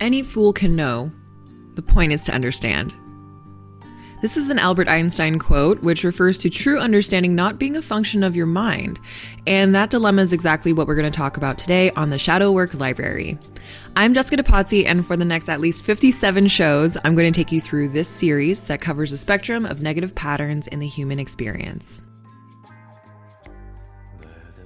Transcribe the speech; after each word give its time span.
Any 0.00 0.22
fool 0.22 0.52
can 0.52 0.74
know. 0.74 1.12
The 1.76 1.82
point 1.82 2.12
is 2.12 2.24
to 2.24 2.34
understand. 2.34 2.92
This 4.22 4.36
is 4.36 4.50
an 4.50 4.58
Albert 4.58 4.88
Einstein 4.88 5.38
quote, 5.38 5.82
which 5.82 6.02
refers 6.02 6.38
to 6.38 6.50
true 6.50 6.80
understanding 6.80 7.34
not 7.34 7.58
being 7.58 7.76
a 7.76 7.82
function 7.82 8.24
of 8.24 8.34
your 8.34 8.46
mind. 8.46 8.98
And 9.46 9.74
that 9.74 9.90
dilemma 9.90 10.22
is 10.22 10.32
exactly 10.32 10.72
what 10.72 10.88
we're 10.88 10.94
going 10.96 11.10
to 11.10 11.16
talk 11.16 11.36
about 11.36 11.58
today 11.58 11.90
on 11.90 12.10
the 12.10 12.18
Shadow 12.18 12.50
Work 12.50 12.74
Library. 12.74 13.38
I'm 13.94 14.14
Jessica 14.14 14.42
DePatie, 14.42 14.86
and 14.86 15.06
for 15.06 15.16
the 15.16 15.24
next 15.24 15.48
at 15.48 15.60
least 15.60 15.84
57 15.84 16.48
shows, 16.48 16.96
I'm 17.04 17.14
going 17.14 17.32
to 17.32 17.38
take 17.38 17.52
you 17.52 17.60
through 17.60 17.90
this 17.90 18.08
series 18.08 18.64
that 18.64 18.80
covers 18.80 19.12
a 19.12 19.16
spectrum 19.16 19.64
of 19.64 19.80
negative 19.80 20.14
patterns 20.14 20.66
in 20.66 20.80
the 20.80 20.88
human 20.88 21.20
experience. 21.20 22.02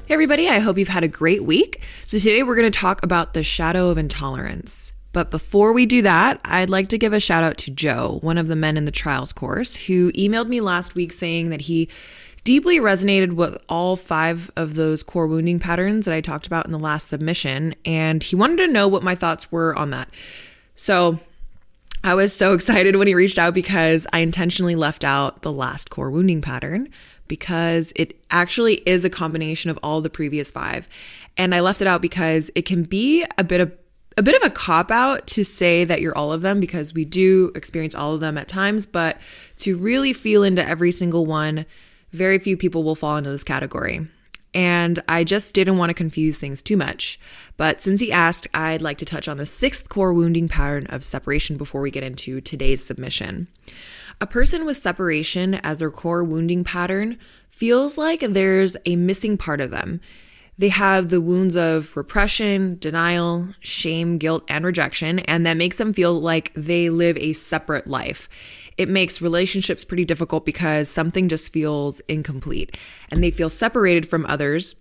Hey, 0.06 0.14
everybody, 0.14 0.48
I 0.48 0.60
hope 0.60 0.78
you've 0.78 0.88
had 0.88 1.04
a 1.04 1.08
great 1.08 1.44
week. 1.44 1.84
So, 2.06 2.16
today 2.16 2.42
we're 2.42 2.56
going 2.56 2.70
to 2.70 2.78
talk 2.78 3.04
about 3.04 3.34
the 3.34 3.44
shadow 3.44 3.90
of 3.90 3.98
intolerance. 3.98 4.92
But 5.12 5.30
before 5.30 5.72
we 5.72 5.86
do 5.86 6.02
that, 6.02 6.40
I'd 6.44 6.70
like 6.70 6.88
to 6.88 6.98
give 6.98 7.12
a 7.12 7.20
shout 7.20 7.42
out 7.42 7.56
to 7.58 7.70
Joe, 7.70 8.18
one 8.22 8.38
of 8.38 8.48
the 8.48 8.56
men 8.56 8.76
in 8.76 8.84
the 8.84 8.90
trials 8.90 9.32
course, 9.32 9.74
who 9.76 10.12
emailed 10.12 10.48
me 10.48 10.60
last 10.60 10.94
week 10.94 11.12
saying 11.12 11.50
that 11.50 11.62
he 11.62 11.88
deeply 12.44 12.78
resonated 12.78 13.32
with 13.32 13.58
all 13.68 13.96
five 13.96 14.50
of 14.56 14.74
those 14.74 15.02
core 15.02 15.26
wounding 15.26 15.58
patterns 15.58 16.04
that 16.04 16.14
I 16.14 16.20
talked 16.20 16.46
about 16.46 16.66
in 16.66 16.72
the 16.72 16.78
last 16.78 17.08
submission. 17.08 17.74
And 17.84 18.22
he 18.22 18.36
wanted 18.36 18.58
to 18.58 18.72
know 18.72 18.88
what 18.88 19.02
my 19.02 19.14
thoughts 19.14 19.50
were 19.50 19.76
on 19.78 19.90
that. 19.90 20.08
So 20.74 21.18
I 22.04 22.14
was 22.14 22.32
so 22.32 22.52
excited 22.54 22.96
when 22.96 23.06
he 23.06 23.14
reached 23.14 23.38
out 23.38 23.54
because 23.54 24.06
I 24.12 24.20
intentionally 24.20 24.76
left 24.76 25.04
out 25.04 25.42
the 25.42 25.52
last 25.52 25.90
core 25.90 26.10
wounding 26.10 26.40
pattern 26.42 26.88
because 27.26 27.92
it 27.96 28.18
actually 28.30 28.76
is 28.86 29.04
a 29.04 29.10
combination 29.10 29.70
of 29.70 29.78
all 29.82 30.00
the 30.00 30.10
previous 30.10 30.50
five. 30.50 30.88
And 31.36 31.54
I 31.54 31.60
left 31.60 31.82
it 31.82 31.86
out 31.86 32.00
because 32.00 32.50
it 32.54 32.62
can 32.62 32.84
be 32.84 33.24
a 33.36 33.44
bit 33.44 33.60
of 33.60 33.72
a 34.18 34.22
bit 34.22 34.34
of 34.34 34.42
a 34.42 34.50
cop 34.50 34.90
out 34.90 35.28
to 35.28 35.44
say 35.44 35.84
that 35.84 36.00
you're 36.00 36.16
all 36.18 36.32
of 36.32 36.42
them 36.42 36.58
because 36.58 36.92
we 36.92 37.04
do 37.04 37.52
experience 37.54 37.94
all 37.94 38.14
of 38.14 38.20
them 38.20 38.36
at 38.36 38.48
times, 38.48 38.84
but 38.84 39.16
to 39.58 39.76
really 39.76 40.12
feel 40.12 40.42
into 40.42 40.68
every 40.68 40.90
single 40.90 41.24
one, 41.24 41.64
very 42.10 42.36
few 42.40 42.56
people 42.56 42.82
will 42.82 42.96
fall 42.96 43.16
into 43.16 43.30
this 43.30 43.44
category. 43.44 44.08
And 44.52 44.98
I 45.08 45.22
just 45.22 45.54
didn't 45.54 45.76
want 45.76 45.90
to 45.90 45.94
confuse 45.94 46.36
things 46.36 46.64
too 46.64 46.76
much. 46.76 47.20
But 47.56 47.80
since 47.80 48.00
he 48.00 48.10
asked, 48.10 48.48
I'd 48.52 48.82
like 48.82 48.98
to 48.98 49.04
touch 49.04 49.28
on 49.28 49.36
the 49.36 49.46
sixth 49.46 49.88
core 49.88 50.12
wounding 50.12 50.48
pattern 50.48 50.86
of 50.88 51.04
separation 51.04 51.56
before 51.56 51.80
we 51.80 51.92
get 51.92 52.02
into 52.02 52.40
today's 52.40 52.84
submission. 52.84 53.46
A 54.20 54.26
person 54.26 54.66
with 54.66 54.76
separation 54.76 55.54
as 55.54 55.78
their 55.78 55.92
core 55.92 56.24
wounding 56.24 56.64
pattern 56.64 57.18
feels 57.48 57.96
like 57.96 58.18
there's 58.18 58.76
a 58.84 58.96
missing 58.96 59.36
part 59.36 59.60
of 59.60 59.70
them. 59.70 60.00
They 60.58 60.70
have 60.70 61.08
the 61.08 61.20
wounds 61.20 61.56
of 61.56 61.96
repression, 61.96 62.78
denial, 62.80 63.48
shame, 63.60 64.18
guilt, 64.18 64.44
and 64.48 64.64
rejection, 64.64 65.20
and 65.20 65.46
that 65.46 65.56
makes 65.56 65.78
them 65.78 65.92
feel 65.92 66.20
like 66.20 66.52
they 66.54 66.90
live 66.90 67.16
a 67.16 67.32
separate 67.32 67.86
life. 67.86 68.28
It 68.76 68.88
makes 68.88 69.22
relationships 69.22 69.84
pretty 69.84 70.04
difficult 70.04 70.44
because 70.44 70.88
something 70.88 71.28
just 71.28 71.52
feels 71.52 72.00
incomplete 72.00 72.76
and 73.10 73.22
they 73.22 73.30
feel 73.30 73.48
separated 73.48 74.08
from 74.08 74.26
others 74.26 74.74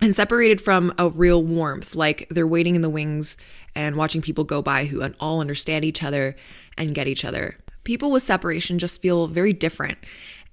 and 0.00 0.14
separated 0.14 0.60
from 0.60 0.92
a 0.98 1.08
real 1.08 1.42
warmth, 1.42 1.94
like 1.94 2.28
they're 2.30 2.46
waiting 2.46 2.74
in 2.74 2.82
the 2.82 2.90
wings 2.90 3.36
and 3.74 3.96
watching 3.96 4.20
people 4.22 4.44
go 4.44 4.60
by 4.60 4.84
who 4.84 5.02
all 5.20 5.40
understand 5.40 5.84
each 5.84 6.02
other 6.02 6.36
and 6.76 6.94
get 6.94 7.08
each 7.08 7.24
other. 7.24 7.56
People 7.84 8.10
with 8.10 8.22
separation 8.22 8.78
just 8.78 9.00
feel 9.00 9.26
very 9.26 9.52
different. 9.54 9.96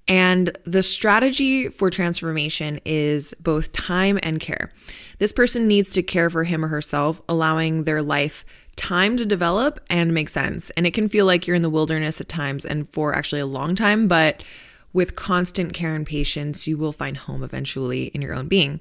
And 0.08 0.56
the 0.64 0.82
strategy 0.82 1.68
for 1.68 1.90
transformation 1.90 2.80
is 2.84 3.34
both 3.40 3.72
time 3.72 4.18
and 4.22 4.38
care. 4.38 4.70
This 5.18 5.32
person 5.32 5.66
needs 5.66 5.92
to 5.94 6.02
care 6.02 6.30
for 6.30 6.44
him 6.44 6.64
or 6.64 6.68
herself, 6.68 7.20
allowing 7.28 7.84
their 7.84 8.02
life 8.02 8.44
time 8.76 9.16
to 9.16 9.26
develop 9.26 9.80
and 9.90 10.14
make 10.14 10.28
sense. 10.28 10.70
And 10.70 10.86
it 10.86 10.92
can 10.92 11.08
feel 11.08 11.26
like 11.26 11.46
you're 11.46 11.56
in 11.56 11.62
the 11.62 11.70
wilderness 11.70 12.20
at 12.20 12.28
times 12.28 12.64
and 12.64 12.88
for 12.88 13.14
actually 13.14 13.40
a 13.40 13.46
long 13.46 13.74
time, 13.74 14.06
but 14.06 14.42
with 14.96 15.14
constant 15.14 15.74
care 15.74 15.94
and 15.94 16.06
patience, 16.06 16.66
you 16.66 16.78
will 16.78 16.90
find 16.90 17.18
home 17.18 17.42
eventually 17.42 18.04
in 18.14 18.22
your 18.22 18.32
own 18.32 18.48
being. 18.48 18.80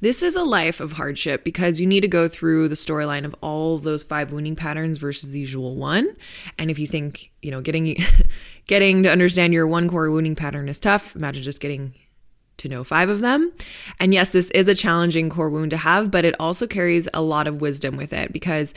This 0.00 0.20
is 0.20 0.34
a 0.34 0.42
life 0.42 0.80
of 0.80 0.94
hardship 0.94 1.44
because 1.44 1.80
you 1.80 1.86
need 1.86 2.00
to 2.00 2.08
go 2.08 2.26
through 2.26 2.66
the 2.66 2.74
storyline 2.74 3.24
of 3.24 3.32
all 3.40 3.78
those 3.78 4.02
five 4.02 4.32
wounding 4.32 4.56
patterns 4.56 4.98
versus 4.98 5.30
the 5.30 5.38
usual 5.38 5.76
one. 5.76 6.16
And 6.58 6.68
if 6.68 6.80
you 6.80 6.88
think, 6.88 7.30
you 7.42 7.52
know, 7.52 7.60
getting 7.60 7.96
getting 8.66 9.04
to 9.04 9.08
understand 9.08 9.52
your 9.52 9.68
one 9.68 9.88
core 9.88 10.10
wounding 10.10 10.34
pattern 10.34 10.68
is 10.68 10.80
tough, 10.80 11.14
imagine 11.14 11.44
just 11.44 11.60
getting 11.60 11.94
to 12.56 12.68
know 12.68 12.82
five 12.82 13.08
of 13.08 13.20
them. 13.20 13.52
And 14.00 14.12
yes, 14.12 14.32
this 14.32 14.50
is 14.50 14.66
a 14.66 14.74
challenging 14.74 15.30
core 15.30 15.48
wound 15.48 15.70
to 15.70 15.76
have, 15.76 16.10
but 16.10 16.24
it 16.24 16.34
also 16.40 16.66
carries 16.66 17.08
a 17.14 17.22
lot 17.22 17.46
of 17.46 17.60
wisdom 17.60 17.96
with 17.96 18.12
it 18.12 18.32
because 18.32 18.74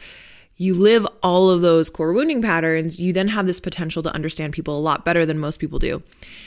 you 0.57 0.73
live 0.73 1.05
all 1.21 1.49
of 1.49 1.61
those 1.61 1.89
core 1.89 2.13
wounding 2.13 2.41
patterns, 2.41 2.99
you 2.99 3.11
then 3.11 3.27
have 3.27 3.45
this 3.45 3.59
potential 3.59 4.01
to 4.03 4.13
understand 4.13 4.53
people 4.53 4.77
a 4.77 4.79
lot 4.79 5.03
better 5.03 5.25
than 5.25 5.37
most 5.37 5.59
people 5.59 5.79
do. 5.79 6.01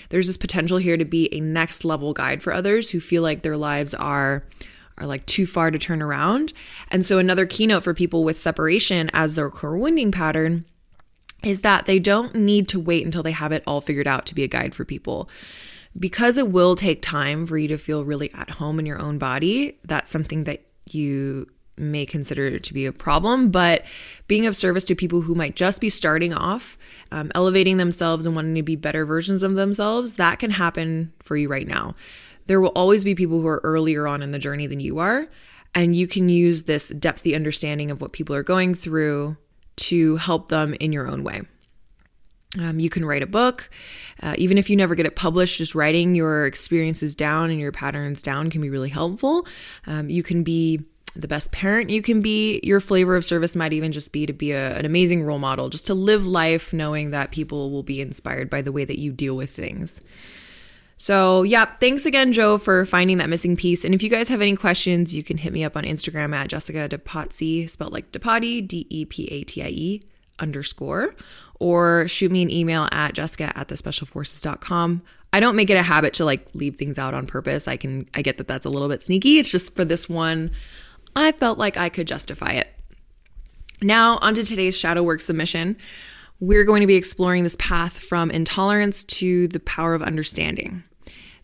There's 0.08 0.26
this 0.26 0.38
potential 0.38 0.78
here 0.78 0.96
to 0.96 1.04
be 1.04 1.32
a 1.32 1.40
next 1.40 1.84
level 1.84 2.14
guide 2.14 2.42
for 2.42 2.52
others 2.52 2.90
who 2.90 3.00
feel 3.00 3.22
like 3.22 3.42
their 3.42 3.56
lives 3.56 3.94
are 3.94 4.44
are 4.96 5.06
like 5.06 5.24
too 5.26 5.46
far 5.46 5.70
to 5.70 5.78
turn 5.78 6.02
around. 6.02 6.52
And 6.90 7.06
so 7.06 7.18
another 7.18 7.46
keynote 7.46 7.84
for 7.84 7.94
people 7.94 8.24
with 8.24 8.36
separation 8.36 9.10
as 9.12 9.36
their 9.36 9.48
core 9.48 9.78
wounding 9.78 10.10
pattern 10.10 10.64
is 11.44 11.60
that 11.60 11.86
they 11.86 12.00
don't 12.00 12.34
need 12.34 12.66
to 12.68 12.80
wait 12.80 13.04
until 13.04 13.22
they 13.22 13.30
have 13.30 13.52
it 13.52 13.62
all 13.64 13.80
figured 13.80 14.08
out 14.08 14.26
to 14.26 14.34
be 14.34 14.42
a 14.42 14.48
guide 14.48 14.74
for 14.74 14.84
people. 14.84 15.28
Because 15.96 16.36
it 16.36 16.50
will 16.50 16.74
take 16.74 17.00
time 17.00 17.46
for 17.46 17.56
you 17.56 17.68
to 17.68 17.78
feel 17.78 18.04
really 18.04 18.32
at 18.34 18.50
home 18.50 18.80
in 18.80 18.86
your 18.86 19.00
own 19.00 19.18
body, 19.18 19.78
that's 19.84 20.10
something 20.10 20.44
that 20.44 20.64
you 20.90 21.46
may 21.80 22.06
consider 22.06 22.46
it 22.46 22.62
to 22.64 22.74
be 22.74 22.86
a 22.86 22.92
problem, 22.92 23.50
but 23.50 23.84
being 24.26 24.46
of 24.46 24.56
service 24.56 24.84
to 24.84 24.94
people 24.94 25.22
who 25.22 25.34
might 25.34 25.56
just 25.56 25.80
be 25.80 25.90
starting 25.90 26.34
off, 26.34 26.76
um, 27.10 27.30
elevating 27.34 27.76
themselves 27.76 28.26
and 28.26 28.34
wanting 28.34 28.54
to 28.54 28.62
be 28.62 28.76
better 28.76 29.04
versions 29.04 29.42
of 29.42 29.54
themselves, 29.54 30.14
that 30.14 30.38
can 30.38 30.50
happen 30.50 31.12
for 31.22 31.36
you 31.36 31.48
right 31.48 31.66
now. 31.66 31.94
There 32.46 32.60
will 32.60 32.68
always 32.70 33.04
be 33.04 33.14
people 33.14 33.40
who 33.40 33.48
are 33.48 33.60
earlier 33.62 34.06
on 34.06 34.22
in 34.22 34.32
the 34.32 34.38
journey 34.38 34.66
than 34.66 34.80
you 34.80 34.98
are, 34.98 35.28
and 35.74 35.94
you 35.94 36.06
can 36.06 36.28
use 36.28 36.64
this 36.64 36.90
depthy 36.90 37.34
understanding 37.34 37.90
of 37.90 38.00
what 38.00 38.12
people 38.12 38.34
are 38.34 38.42
going 38.42 38.74
through 38.74 39.36
to 39.76 40.16
help 40.16 40.48
them 40.48 40.74
in 40.80 40.92
your 40.92 41.06
own 41.06 41.22
way. 41.24 41.42
Um, 42.58 42.80
you 42.80 42.88
can 42.88 43.04
write 43.04 43.22
a 43.22 43.26
book. 43.26 43.68
Uh, 44.22 44.34
even 44.38 44.56
if 44.56 44.70
you 44.70 44.76
never 44.76 44.94
get 44.94 45.06
it 45.06 45.16
published, 45.16 45.58
just 45.58 45.74
writing 45.74 46.14
your 46.14 46.46
experiences 46.46 47.14
down 47.14 47.50
and 47.50 47.60
your 47.60 47.72
patterns 47.72 48.22
down 48.22 48.48
can 48.48 48.62
be 48.62 48.70
really 48.70 48.88
helpful. 48.88 49.46
Um, 49.86 50.08
you 50.08 50.22
can 50.22 50.42
be 50.42 50.80
the 51.10 51.28
best 51.28 51.52
parent 51.52 51.90
you 51.90 52.02
can 52.02 52.20
be. 52.20 52.60
Your 52.62 52.80
flavor 52.80 53.16
of 53.16 53.24
service 53.24 53.56
might 53.56 53.72
even 53.72 53.92
just 53.92 54.12
be 54.12 54.26
to 54.26 54.32
be 54.32 54.52
a, 54.52 54.76
an 54.76 54.84
amazing 54.84 55.22
role 55.22 55.38
model, 55.38 55.68
just 55.68 55.86
to 55.86 55.94
live 55.94 56.26
life 56.26 56.72
knowing 56.72 57.10
that 57.10 57.30
people 57.30 57.70
will 57.70 57.82
be 57.82 58.00
inspired 58.00 58.50
by 58.50 58.62
the 58.62 58.72
way 58.72 58.84
that 58.84 58.98
you 58.98 59.12
deal 59.12 59.36
with 59.36 59.50
things. 59.50 60.00
So, 61.00 61.44
yeah, 61.44 61.64
thanks 61.64 62.06
again, 62.06 62.32
Joe, 62.32 62.58
for 62.58 62.84
finding 62.84 63.18
that 63.18 63.28
missing 63.30 63.56
piece. 63.56 63.84
And 63.84 63.94
if 63.94 64.02
you 64.02 64.10
guys 64.10 64.28
have 64.28 64.40
any 64.40 64.56
questions, 64.56 65.14
you 65.14 65.22
can 65.22 65.38
hit 65.38 65.52
me 65.52 65.62
up 65.62 65.76
on 65.76 65.84
Instagram 65.84 66.34
at 66.34 66.48
Jessica 66.48 66.88
DePatie, 66.88 67.70
spelled 67.70 67.92
like 67.92 68.10
DePatie, 68.10 68.66
D 68.66 68.84
E 68.90 69.04
P 69.04 69.26
A 69.26 69.44
T 69.44 69.62
I 69.62 69.68
E 69.68 70.02
underscore, 70.40 71.14
or 71.60 72.08
shoot 72.08 72.32
me 72.32 72.42
an 72.42 72.50
email 72.50 72.88
at 72.90 73.14
jessica 73.14 73.56
at 73.56 73.68
thespecialforces.com. 73.68 75.02
I 75.32 75.40
don't 75.40 75.56
make 75.56 75.70
it 75.70 75.76
a 75.76 75.82
habit 75.82 76.14
to 76.14 76.24
like 76.24 76.48
leave 76.54 76.76
things 76.76 76.98
out 76.98 77.14
on 77.14 77.26
purpose. 77.26 77.68
I 77.68 77.76
can, 77.76 78.08
I 78.14 78.22
get 78.22 78.38
that 78.38 78.48
that's 78.48 78.66
a 78.66 78.70
little 78.70 78.88
bit 78.88 79.02
sneaky. 79.02 79.38
It's 79.38 79.52
just 79.52 79.76
for 79.76 79.84
this 79.84 80.08
one, 80.08 80.50
I 81.18 81.32
felt 81.32 81.58
like 81.58 81.76
I 81.76 81.88
could 81.88 82.06
justify 82.06 82.52
it. 82.52 82.68
Now, 83.80 84.18
onto 84.18 84.42
today's 84.42 84.76
shadow 84.76 85.02
work 85.02 85.20
submission. 85.20 85.76
We're 86.40 86.64
going 86.64 86.80
to 86.80 86.86
be 86.86 86.96
exploring 86.96 87.42
this 87.42 87.56
path 87.56 87.98
from 87.98 88.30
intolerance 88.30 89.04
to 89.04 89.48
the 89.48 89.60
power 89.60 89.94
of 89.94 90.02
understanding. 90.02 90.84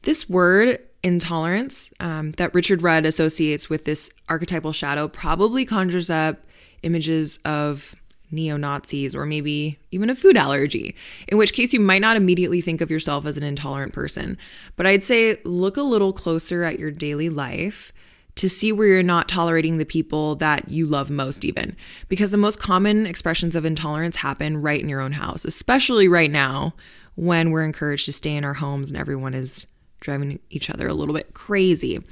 This 0.03 0.29
word, 0.29 0.79
intolerance, 1.03 1.93
um, 1.99 2.33
that 2.33 2.55
Richard 2.55 2.83
Rudd 2.83 3.07
associates 3.07 3.71
with 3.71 3.85
this 3.85 4.11
archetypal 4.29 4.73
shadow, 4.73 5.09
probably 5.09 5.65
conjures 5.65 6.11
up 6.11 6.45
images 6.83 7.39
of 7.45 7.95
neo 8.31 8.57
Nazis 8.57 9.15
or 9.15 9.25
maybe 9.25 9.79
even 9.91 10.11
a 10.11 10.15
food 10.15 10.37
allergy, 10.37 10.95
in 11.29 11.39
which 11.39 11.55
case 11.55 11.73
you 11.73 11.81
might 11.81 12.01
not 12.01 12.17
immediately 12.17 12.61
think 12.61 12.81
of 12.81 12.91
yourself 12.91 13.27
as 13.27 13.37
an 13.37 13.43
intolerant 13.43 13.93
person. 13.93 14.37
But 14.77 14.87
I'd 14.87 15.05
say 15.05 15.39
look 15.45 15.77
a 15.77 15.83
little 15.83 16.13
closer 16.13 16.65
at 16.65 16.79
your 16.79 16.91
daily 16.91 17.29
life 17.29 17.93
to 18.37 18.49
see 18.49 18.73
where 18.73 18.89
you're 18.89 19.03
not 19.03 19.29
tolerating 19.29 19.79
the 19.79 19.85
people 19.85 20.35
that 20.37 20.71
you 20.71 20.87
love 20.87 21.11
most, 21.11 21.45
even. 21.45 21.77
Because 22.09 22.31
the 22.31 22.37
most 22.37 22.59
common 22.59 23.07
expressions 23.07 23.55
of 23.55 23.65
intolerance 23.65 24.17
happen 24.17 24.61
right 24.61 24.81
in 24.81 24.89
your 24.89 25.01
own 25.01 25.13
house, 25.13 25.45
especially 25.45 26.09
right 26.09 26.31
now 26.31 26.75
when 27.15 27.51
we're 27.51 27.65
encouraged 27.65 28.07
to 28.07 28.13
stay 28.13 28.35
in 28.35 28.45
our 28.45 28.55
homes 28.55 28.91
and 28.91 28.99
everyone 28.99 29.35
is 29.35 29.67
driving 30.01 30.41
each 30.51 30.69
other 30.69 30.89
a 30.89 30.95
little 30.95 31.15
bit 31.15 31.33
crazy. 31.33 32.03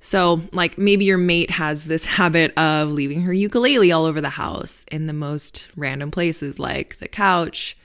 So, 0.00 0.42
like 0.52 0.76
maybe 0.76 1.04
your 1.04 1.18
mate 1.18 1.50
has 1.50 1.86
this 1.86 2.04
habit 2.16 2.56
of 2.58 2.90
leaving 2.90 3.22
her 3.22 3.32
ukulele 3.32 3.92
all 3.92 4.04
over 4.04 4.20
the 4.20 4.30
house 4.30 4.84
in 4.90 5.06
the 5.06 5.12
most 5.12 5.68
random 5.76 6.10
places, 6.10 6.58
like 6.58 6.98
the 6.98 7.08
couch, 7.08 7.78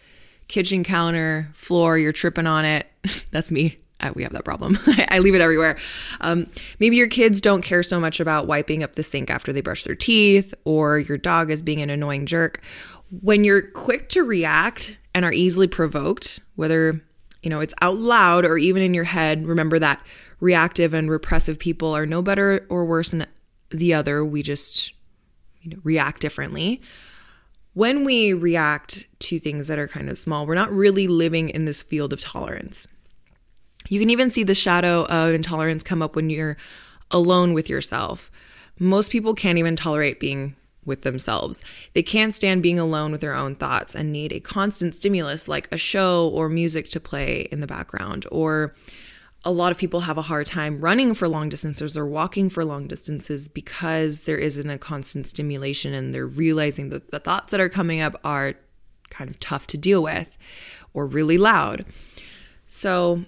kitchen 0.48 0.84
counter, 0.84 1.50
floor, 1.54 1.98
you're 1.98 2.12
tripping 2.12 2.48
on 2.48 2.66
it. 2.66 2.88
That's 3.32 3.52
me 3.52 3.78
we 4.16 4.24
have 4.24 4.34
that 4.34 4.46
problem. 4.46 4.78
I 5.10 5.20
leave 5.20 5.36
it 5.36 5.42
everywhere. 5.42 5.78
Um, 6.22 6.48
maybe 6.80 6.96
your 6.96 7.08
kids 7.08 7.42
don't 7.42 7.62
care 7.62 7.84
so 7.84 8.00
much 8.00 8.20
about 8.20 8.48
wiping 8.48 8.84
up 8.84 8.94
the 8.94 9.04
sink 9.04 9.30
after 9.30 9.52
they 9.52 9.62
brush 9.62 9.84
their 9.84 9.96
teeth, 9.96 10.54
or 10.66 11.00
your 11.00 11.18
dog 11.18 11.52
is 11.52 11.62
being 11.62 11.82
an 11.82 11.90
annoying 11.90 12.26
jerk. 12.26 12.62
When 13.22 13.44
you're 13.44 13.62
quick 13.62 14.10
to 14.10 14.24
react 14.24 15.00
and 15.16 15.26
are 15.26 15.34
easily 15.34 15.68
provoked, 15.68 16.42
whether 16.56 17.02
you 17.42 17.50
know 17.50 17.60
it's 17.60 17.74
out 17.82 17.98
loud 17.98 18.46
or 18.46 18.58
even 18.58 18.82
in 18.82 18.94
your 18.94 19.04
head, 19.04 19.48
remember 19.48 19.80
that 19.80 20.06
reactive 20.40 20.94
and 20.94 21.10
repressive 21.10 21.58
people 21.58 21.96
are 21.96 22.06
no 22.06 22.22
better 22.22 22.66
or 22.70 22.86
worse 22.86 23.12
than 23.12 23.26
the 23.70 23.94
other. 23.94 24.24
We 24.24 24.44
just 24.44 24.94
you 25.62 25.72
know 25.72 25.78
react 25.84 26.22
differently. 26.22 26.82
When 27.74 28.06
we 28.06 28.34
react 28.34 29.08
to 29.20 29.40
things 29.40 29.68
that 29.68 29.78
are 29.78 29.88
kind 29.88 30.10
of 30.10 30.18
small, 30.18 30.48
we're 30.48 30.56
not 30.56 30.72
really 30.72 31.08
living 31.08 31.50
in 31.50 31.66
this 31.66 31.84
field 31.84 32.12
of 32.12 32.22
tolerance. 32.22 32.88
You 33.90 34.00
can 34.00 34.10
even 34.10 34.30
see 34.30 34.44
the 34.44 34.56
shadow 34.56 35.06
of 35.06 35.34
intolerance 35.34 35.84
come 35.84 36.02
up 36.02 36.16
when 36.16 36.30
you're 36.30 36.58
alone 37.12 37.54
with 37.54 37.70
yourself. 37.70 38.32
Most 38.80 39.12
people 39.12 39.34
can't 39.34 39.58
even 39.58 39.76
tolerate 39.76 40.20
being 40.20 40.56
with 40.86 41.02
themselves. 41.02 41.64
They 41.94 42.02
can't 42.02 42.34
stand 42.34 42.64
being 42.64 42.80
alone 42.80 43.12
with 43.12 43.22
their 43.22 43.36
own 43.36 43.56
thoughts 43.56 43.94
and 43.94 44.12
need 44.12 44.32
a 44.32 44.40
constant 44.40 44.96
stimulus 44.96 45.48
like 45.48 45.68
a 45.72 45.78
show 45.78 46.30
or 46.30 46.48
music 46.48 46.90
to 46.90 47.00
play 47.00 47.42
in 47.52 47.60
the 47.60 47.68
background. 47.68 48.26
Or 48.32 48.74
a 49.44 49.52
lot 49.52 49.72
of 49.72 49.78
people 49.78 50.02
have 50.02 50.18
a 50.18 50.24
hard 50.24 50.46
time 50.46 50.80
running 50.80 51.14
for 51.14 51.28
long 51.28 51.50
distances 51.50 51.98
or 51.98 52.08
walking 52.08 52.50
for 52.50 52.66
long 52.66 52.88
distances 52.88 53.48
because 53.48 54.24
there 54.24 54.38
isn't 54.38 54.70
a 54.70 54.78
constant 54.78 55.28
stimulation 55.28 55.94
and 55.94 56.14
they're 56.14 56.26
realizing 56.26 56.90
that 56.90 57.12
the 57.12 57.20
thoughts 57.20 57.52
that 57.52 57.60
are 57.60 57.70
coming 57.70 58.00
up 58.00 58.20
are 58.24 58.56
kind 59.10 59.30
of 59.30 59.40
tough 59.40 59.68
to 59.68 59.78
deal 59.78 60.02
with 60.02 60.38
or 60.94 61.06
really 61.06 61.38
loud. 61.38 61.86
So, 62.68 63.26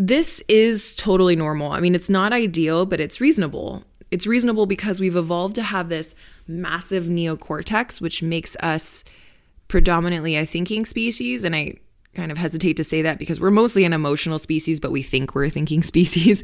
this 0.00 0.42
is 0.48 0.96
totally 0.96 1.36
normal. 1.36 1.72
I 1.72 1.80
mean, 1.80 1.94
it's 1.94 2.08
not 2.08 2.32
ideal, 2.32 2.86
but 2.86 3.00
it's 3.00 3.20
reasonable. 3.20 3.84
It's 4.10 4.26
reasonable 4.26 4.64
because 4.64 4.98
we've 4.98 5.14
evolved 5.14 5.56
to 5.56 5.62
have 5.62 5.90
this 5.90 6.14
massive 6.48 7.04
neocortex, 7.04 8.00
which 8.00 8.22
makes 8.22 8.56
us 8.60 9.04
predominantly 9.68 10.36
a 10.36 10.46
thinking 10.46 10.86
species. 10.86 11.44
And 11.44 11.54
I 11.54 11.74
kind 12.14 12.32
of 12.32 12.38
hesitate 12.38 12.78
to 12.78 12.84
say 12.84 13.02
that 13.02 13.18
because 13.18 13.40
we're 13.40 13.50
mostly 13.50 13.84
an 13.84 13.92
emotional 13.92 14.38
species, 14.38 14.80
but 14.80 14.90
we 14.90 15.02
think 15.02 15.34
we're 15.34 15.44
a 15.44 15.50
thinking 15.50 15.82
species. 15.92 16.42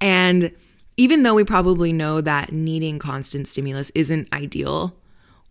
And 0.00 0.52
even 0.96 1.24
though 1.24 1.34
we 1.34 1.42
probably 1.42 1.92
know 1.92 2.20
that 2.20 2.52
needing 2.52 3.00
constant 3.00 3.48
stimulus 3.48 3.90
isn't 3.96 4.32
ideal, 4.32 4.94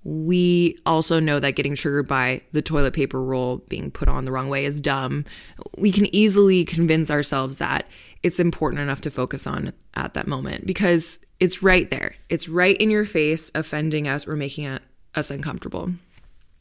we 0.04 0.78
also 0.86 1.20
know 1.20 1.40
that 1.40 1.52
getting 1.52 1.76
triggered 1.76 2.08
by 2.08 2.42
the 2.52 2.62
toilet 2.62 2.94
paper 2.94 3.22
roll 3.22 3.58
being 3.70 3.92
put 3.92 4.08
on 4.08 4.26
the 4.26 4.32
wrong 4.32 4.50
way 4.50 4.66
is 4.66 4.82
dumb. 4.82 5.26
We 5.78 5.92
can 5.92 6.14
easily 6.14 6.66
convince 6.66 7.12
ourselves 7.12 7.60
that 7.60 7.88
it's 8.24 8.40
important 8.40 8.82
enough 8.82 9.02
to 9.02 9.12
focus 9.12 9.46
on 9.46 9.74
at 9.94 10.16
that 10.16 10.28
moment 10.28 10.66
because 10.66 11.20
it's 11.40 11.62
right 11.62 11.90
there. 11.90 12.16
It's 12.30 12.50
right 12.50 12.78
in 12.78 12.90
your 12.90 13.06
face, 13.06 13.52
offending 13.54 14.08
us 14.08 14.28
or 14.28 14.36
making 14.36 14.80
us 15.16 15.30
uncomfortable. 15.30 15.92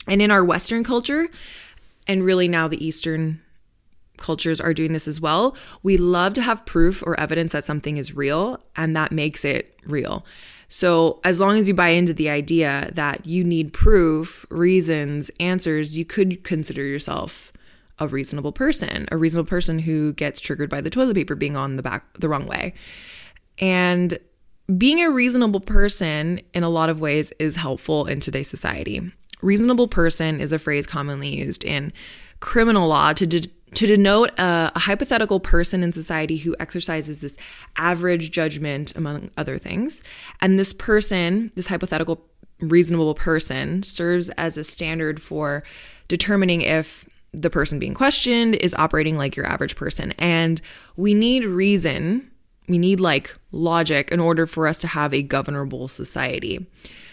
And 0.06 0.20
in 0.20 0.31
our 0.31 0.44
Western 0.44 0.84
culture, 0.84 1.28
and 2.06 2.25
really 2.25 2.48
now 2.48 2.69
the 2.69 2.84
Eastern 2.84 3.40
cultures 4.20 4.61
are 4.61 4.75
doing 4.75 4.93
this 4.93 5.08
as 5.08 5.20
well, 5.20 5.56
we 5.82 5.96
love 5.96 6.32
to 6.34 6.43
have 6.43 6.64
proof 6.67 7.02
or 7.05 7.19
evidence 7.19 7.52
that 7.52 7.64
something 7.64 7.96
is 7.96 8.14
real, 8.14 8.62
and 8.76 8.94
that 8.96 9.12
makes 9.12 9.44
it 9.44 9.75
real. 9.84 10.25
So, 10.69 11.20
as 11.25 11.40
long 11.40 11.58
as 11.58 11.67
you 11.67 11.75
buy 11.75 11.88
into 11.88 12.14
the 12.14 12.31
idea 12.31 12.90
that 12.94 13.26
you 13.26 13.43
need 13.43 13.72
proof, 13.72 14.46
reasons, 14.50 15.28
answers, 15.40 15.99
you 15.99 16.05
could 16.05 16.44
consider 16.44 16.84
yourself 16.84 17.50
a 17.99 18.06
reasonable 18.06 18.52
person, 18.52 19.08
a 19.11 19.17
reasonable 19.17 19.49
person 19.49 19.81
who 19.81 20.12
gets 20.12 20.40
triggered 20.40 20.70
by 20.70 20.81
the 20.81 20.88
toilet 20.88 21.14
paper 21.14 21.34
being 21.34 21.56
on 21.56 21.76
the 21.76 21.82
back 21.82 22.05
the 22.19 22.28
wrong 22.28 22.46
way. 22.46 22.72
And 23.58 24.19
being 24.78 25.00
a 25.00 25.11
reasonable 25.11 25.61
person 25.61 26.40
in 26.55 26.62
a 26.62 26.69
lot 26.69 26.88
of 26.88 27.00
ways 27.00 27.32
is 27.38 27.56
helpful 27.56 28.06
in 28.06 28.20
today's 28.20 28.49
society. 28.49 29.12
Reasonable 29.43 29.88
person 29.88 30.40
is 30.40 30.52
a 30.52 30.58
phrase 30.58 30.87
commonly 30.87 31.34
used 31.34 31.64
in 31.64 31.93
criminal 32.40 32.88
law 32.88 33.12
to 33.12 33.26
de- 33.26 33.50
to 33.75 33.87
denote 33.87 34.31
a, 34.38 34.72
a, 34.75 34.78
hypothetical 34.81 35.38
person 35.38 35.82
in 35.82 35.92
society 35.92 36.38
who 36.38 36.56
exercises 36.58 37.20
this 37.20 37.37
average 37.76 38.31
judgment, 38.31 38.96
among 38.96 39.31
other 39.37 39.58
things. 39.58 40.02
And 40.40 40.58
this 40.58 40.72
person, 40.72 41.52
this 41.54 41.69
hypothetical 41.69 42.26
reasonable 42.60 43.14
person, 43.14 43.82
serves 43.82 44.28
as 44.31 44.56
a 44.56 44.64
standard 44.64 45.22
for 45.22 45.62
determining 46.08 46.62
if 46.62 47.08
the 47.32 47.50
person 47.50 47.78
being 47.78 47.94
questioned 47.94 48.56
is 48.56 48.75
operating 48.75 49.16
like 49.16 49.36
your 49.36 49.46
average 49.46 49.76
person. 49.76 50.12
And 50.19 50.60
we 50.96 51.14
need 51.14 51.44
reason, 51.44 52.28
we 52.69 52.78
need 52.78 52.98
like 52.98 53.36
logic 53.52 54.10
in 54.10 54.19
order 54.19 54.46
for 54.46 54.66
us 54.66 54.78
to 54.81 54.88
have 54.88 55.14
a 55.14 55.22
governable 55.22 55.86
society. 55.86 56.66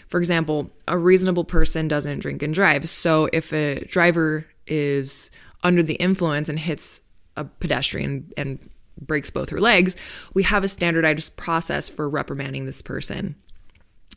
For 0.08 0.18
example, 0.18 0.70
a 0.88 0.98
reasonable 0.98 1.44
person 1.44 1.86
doesn't 1.86 2.20
drink 2.20 2.42
and 2.42 2.52
drive. 2.52 2.88
So 2.88 3.28
if 3.32 3.52
a 3.52 3.84
driver 3.84 4.46
is 4.70 5.30
under 5.62 5.82
the 5.82 5.94
influence 5.94 6.48
and 6.48 6.58
hits 6.58 7.00
a 7.36 7.44
pedestrian 7.44 8.32
and 8.36 8.58
breaks 9.00 9.30
both 9.30 9.50
her 9.50 9.60
legs, 9.60 9.96
we 10.34 10.42
have 10.42 10.64
a 10.64 10.68
standardized 10.68 11.36
process 11.36 11.88
for 11.88 12.08
reprimanding 12.08 12.66
this 12.66 12.82
person. 12.82 13.36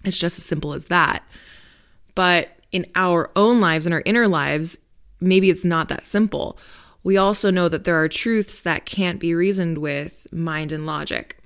It's 0.03 0.17
just 0.17 0.39
as 0.39 0.45
simple 0.45 0.73
as 0.73 0.85
that. 0.85 1.23
But 2.15 2.49
in 2.71 2.85
our 2.95 3.31
own 3.35 3.61
lives, 3.61 3.85
in 3.85 3.93
our 3.93 4.03
inner 4.05 4.27
lives, 4.27 4.77
maybe 5.19 5.49
it's 5.49 5.65
not 5.65 5.89
that 5.89 6.03
simple. 6.03 6.57
We 7.03 7.17
also 7.17 7.51
know 7.51 7.69
that 7.69 7.83
there 7.83 8.01
are 8.01 8.07
truths 8.07 8.61
that 8.61 8.85
can't 8.85 9.19
be 9.19 9.33
reasoned 9.33 9.79
with 9.79 10.27
mind 10.31 10.71
and 10.71 10.85
logic. 10.85 11.37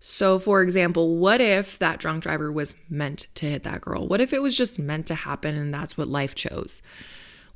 So, 0.00 0.38
for 0.38 0.62
example, 0.62 1.16
what 1.16 1.40
if 1.40 1.78
that 1.78 1.98
drunk 1.98 2.22
driver 2.22 2.52
was 2.52 2.76
meant 2.88 3.26
to 3.34 3.46
hit 3.46 3.64
that 3.64 3.80
girl? 3.80 4.06
What 4.06 4.20
if 4.20 4.32
it 4.32 4.42
was 4.42 4.56
just 4.56 4.78
meant 4.78 5.06
to 5.08 5.14
happen 5.14 5.56
and 5.56 5.74
that's 5.74 5.98
what 5.98 6.08
life 6.08 6.34
chose? 6.34 6.82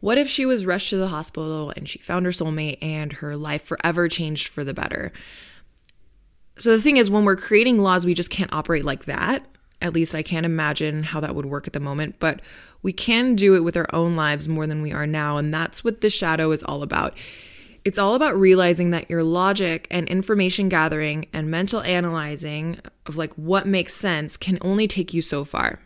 What 0.02 0.18
if 0.18 0.28
she 0.28 0.44
was 0.44 0.66
rushed 0.66 0.90
to 0.90 0.96
the 0.96 1.06
hospital 1.06 1.72
and 1.76 1.88
she 1.88 2.00
found 2.00 2.26
her 2.26 2.32
soulmate 2.32 2.78
and 2.82 3.12
her 3.12 3.36
life 3.36 3.62
forever 3.62 4.08
changed 4.08 4.48
for 4.48 4.64
the 4.64 4.74
better? 4.74 5.12
So 6.58 6.72
the 6.72 6.82
thing 6.82 6.96
is, 6.96 7.08
when 7.08 7.24
we're 7.24 7.36
creating 7.36 7.78
laws, 7.78 8.04
we 8.04 8.12
just 8.12 8.28
can't 8.28 8.52
operate 8.52 8.84
like 8.84 9.04
that. 9.04 9.46
At 9.80 9.94
least 9.94 10.12
I 10.12 10.24
can't 10.24 10.44
imagine 10.44 11.04
how 11.04 11.20
that 11.20 11.36
would 11.36 11.46
work 11.46 11.68
at 11.68 11.72
the 11.72 11.78
moment, 11.78 12.16
but 12.18 12.40
we 12.82 12.92
can 12.92 13.36
do 13.36 13.54
it 13.54 13.60
with 13.60 13.76
our 13.76 13.86
own 13.92 14.16
lives 14.16 14.48
more 14.48 14.66
than 14.66 14.82
we 14.82 14.92
are 14.92 15.06
now. 15.06 15.36
And 15.36 15.54
that's 15.54 15.84
what 15.84 16.00
the 16.00 16.10
shadow 16.10 16.50
is 16.50 16.64
all 16.64 16.82
about. 16.82 17.16
It's 17.84 17.98
all 17.98 18.16
about 18.16 18.36
realizing 18.36 18.90
that 18.90 19.08
your 19.08 19.22
logic 19.22 19.86
and 19.88 20.08
information 20.08 20.68
gathering 20.68 21.26
and 21.32 21.48
mental 21.48 21.80
analyzing 21.80 22.80
of 23.06 23.16
like 23.16 23.32
what 23.34 23.68
makes 23.68 23.94
sense 23.94 24.36
can 24.36 24.58
only 24.62 24.88
take 24.88 25.14
you 25.14 25.22
so 25.22 25.44
far 25.44 25.78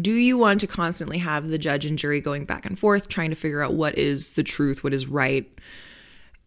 do 0.00 0.12
you 0.12 0.38
want 0.38 0.60
to 0.60 0.66
constantly 0.66 1.18
have 1.18 1.48
the 1.48 1.58
judge 1.58 1.84
and 1.84 1.98
jury 1.98 2.20
going 2.20 2.44
back 2.44 2.64
and 2.64 2.78
forth 2.78 3.08
trying 3.08 3.30
to 3.30 3.36
figure 3.36 3.62
out 3.62 3.74
what 3.74 3.96
is 3.98 4.34
the 4.34 4.42
truth, 4.42 4.82
what 4.82 4.94
is 4.94 5.06
right? 5.06 5.52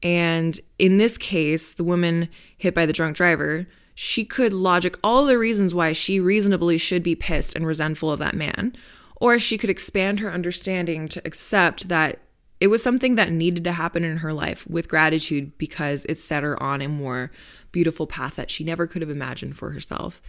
And 0.01 0.60
in 0.79 0.98
this 0.98 1.17
case, 1.17 1.74
the 1.74 1.84
woman 1.84 2.29
hit 2.58 2.74
by 2.74 2.86
the 2.86 2.93
drunk 2.93 3.15
driver, 3.15 3.67
she 3.93 4.25
could 4.25 4.51
logic 4.51 4.98
all 5.03 5.25
the 5.25 5.38
reasons 5.38 5.74
why 5.74 5.93
she 5.93 6.19
reasonably 6.19 6.77
should 6.77 7.03
be 7.03 7.15
pissed 7.15 7.55
and 7.55 7.65
resentful 7.65 8.12
of 8.12 8.19
that 8.19 8.36
man. 8.36 8.75
Or 9.17 9.39
she 9.39 9.58
could 9.58 9.69
expand 9.69 10.19
her 10.19 10.31
understanding 10.31 11.08
to 11.10 11.22
accept 11.24 11.88
that 11.88 12.19
it 12.60 12.67
was 12.67 12.84
something 12.84 13.15
that 13.15 13.31
needed 13.31 13.63
to 13.63 13.72
happen 13.72 14.03
in 14.03 14.17
her 14.17 14.34
life 14.34 14.67
with 14.67 14.89
gratitude 14.89 15.58
because 15.58 16.05
it 16.05 16.17
set 16.17 16.43
her 16.43 16.62
on 16.62 16.81
a 16.81 16.89
more 16.89 17.31
beautiful 17.72 18.08
path 18.08 18.36
that 18.36 18.50
she 18.50 18.63
never 18.63 18.88
could 18.88 19.01
have 19.01 19.12
imagined 19.12 19.55
for 19.55 19.72
herself. 19.72 20.22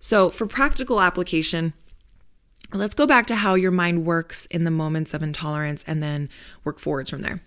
So, 0.00 0.30
for 0.30 0.46
practical 0.46 1.00
application, 1.00 1.74
Let's 2.72 2.94
go 2.94 3.06
back 3.06 3.26
to 3.26 3.34
how 3.34 3.54
your 3.54 3.72
mind 3.72 4.04
works 4.04 4.46
in 4.46 4.64
the 4.64 4.70
moments 4.70 5.12
of 5.12 5.22
intolerance 5.22 5.84
and 5.86 6.02
then 6.02 6.28
work 6.62 6.78
forwards 6.78 7.10
from 7.10 7.22
there. 7.22 7.42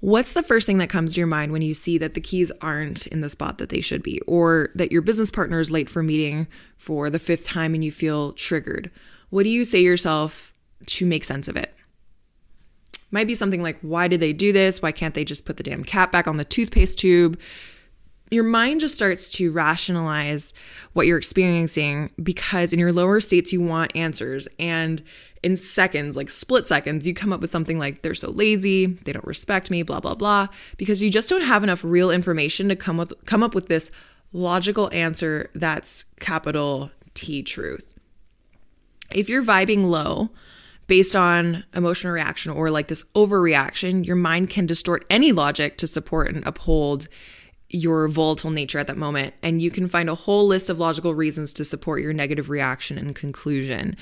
What's 0.00 0.32
the 0.32 0.42
first 0.42 0.66
thing 0.66 0.78
that 0.78 0.90
comes 0.90 1.14
to 1.14 1.20
your 1.20 1.26
mind 1.26 1.52
when 1.52 1.62
you 1.62 1.74
see 1.74 1.98
that 1.98 2.14
the 2.14 2.20
keys 2.20 2.52
aren't 2.60 3.06
in 3.06 3.22
the 3.22 3.30
spot 3.30 3.58
that 3.58 3.70
they 3.70 3.80
should 3.80 4.02
be, 4.02 4.20
or 4.26 4.70
that 4.74 4.92
your 4.92 5.02
business 5.02 5.30
partner 5.30 5.58
is 5.58 5.70
late 5.70 5.88
for 5.88 6.02
meeting 6.02 6.48
for 6.76 7.08
the 7.08 7.18
fifth 7.18 7.46
time 7.46 7.74
and 7.74 7.82
you 7.82 7.90
feel 7.90 8.32
triggered? 8.32 8.90
What 9.30 9.44
do 9.44 9.48
you 9.48 9.64
say 9.64 9.78
to 9.78 9.84
yourself 9.84 10.52
to 10.86 11.06
make 11.06 11.24
sense 11.24 11.48
of 11.48 11.56
it? 11.56 11.74
Might 13.10 13.26
be 13.26 13.34
something 13.34 13.62
like, 13.62 13.78
why 13.80 14.08
did 14.08 14.20
they 14.20 14.32
do 14.32 14.52
this? 14.52 14.82
Why 14.82 14.92
can't 14.92 15.14
they 15.14 15.24
just 15.24 15.46
put 15.46 15.56
the 15.56 15.62
damn 15.62 15.84
cap 15.84 16.12
back 16.12 16.26
on 16.26 16.36
the 16.36 16.44
toothpaste 16.44 16.98
tube? 16.98 17.38
Your 18.30 18.44
mind 18.44 18.80
just 18.80 18.94
starts 18.94 19.30
to 19.30 19.52
rationalize 19.52 20.52
what 20.92 21.06
you're 21.06 21.18
experiencing 21.18 22.10
because 22.22 22.72
in 22.72 22.78
your 22.78 22.92
lower 22.92 23.20
states 23.20 23.52
you 23.52 23.60
want 23.60 23.94
answers. 23.94 24.48
And 24.58 25.02
in 25.42 25.56
seconds 25.56 26.16
like 26.16 26.28
split 26.28 26.66
seconds 26.66 27.06
you 27.06 27.14
come 27.14 27.32
up 27.32 27.40
with 27.40 27.50
something 27.50 27.78
like 27.78 28.02
they're 28.02 28.14
so 28.14 28.30
lazy. 28.30 28.86
They 28.86 29.12
don't 29.12 29.24
respect 29.24 29.70
me 29.70 29.82
blah 29.82 30.00
blah 30.00 30.14
blah 30.16 30.48
because 30.76 31.00
you 31.00 31.10
just 31.10 31.28
don't 31.28 31.42
have 31.42 31.62
enough 31.62 31.84
real 31.84 32.10
information 32.10 32.68
to 32.68 32.76
come 32.76 32.96
with 32.96 33.12
come 33.26 33.44
up 33.44 33.54
with 33.54 33.68
this 33.68 33.90
logical 34.32 34.90
answer 34.92 35.50
that's 35.54 36.04
capital 36.18 36.90
T 37.14 37.42
truth. 37.42 37.94
If 39.14 39.28
you're 39.28 39.42
vibing 39.42 39.84
low 39.84 40.30
based 40.88 41.14
on 41.14 41.64
emotional 41.74 42.12
reaction 42.12 42.50
or 42.50 42.70
like 42.70 42.88
this 42.88 43.04
overreaction, 43.14 44.04
your 44.04 44.16
mind 44.16 44.50
can 44.50 44.66
distort 44.66 45.04
any 45.10 45.30
logic 45.32 45.78
to 45.78 45.86
support 45.86 46.34
and 46.34 46.44
uphold 46.46 47.06
your 47.68 48.08
volatile 48.08 48.50
nature 48.50 48.78
at 48.78 48.86
that 48.86 48.96
moment. 48.96 49.34
And 49.42 49.60
you 49.60 49.70
can 49.70 49.88
find 49.88 50.08
a 50.08 50.14
whole 50.14 50.46
list 50.46 50.70
of 50.70 50.78
logical 50.78 51.14
reasons 51.14 51.52
to 51.54 51.64
support 51.64 52.00
your 52.00 52.12
negative 52.12 52.48
reaction 52.48 52.98
and 52.98 53.14
conclusion. 53.14 53.96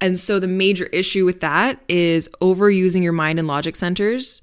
And 0.00 0.18
so 0.18 0.38
the 0.38 0.48
major 0.48 0.86
issue 0.86 1.24
with 1.24 1.40
that 1.40 1.80
is 1.88 2.28
overusing 2.40 3.02
your 3.02 3.12
mind 3.12 3.38
and 3.38 3.48
logic 3.48 3.76
centers 3.76 4.42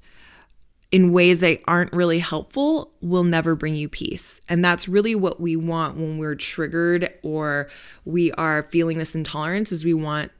in 0.92 1.12
ways 1.12 1.40
that 1.40 1.60
aren't 1.66 1.92
really 1.92 2.18
helpful 2.18 2.92
will 3.00 3.24
never 3.24 3.54
bring 3.54 3.74
you 3.74 3.88
peace. 3.88 4.40
And 4.48 4.64
that's 4.64 4.88
really 4.88 5.14
what 5.14 5.40
we 5.40 5.56
want 5.56 5.96
when 5.96 6.18
we're 6.18 6.36
triggered 6.36 7.12
or 7.22 7.68
we 8.04 8.32
are 8.32 8.62
feeling 8.64 8.98
this 8.98 9.14
intolerance 9.14 9.72
is 9.72 9.84
we 9.84 9.94
want 9.94 10.30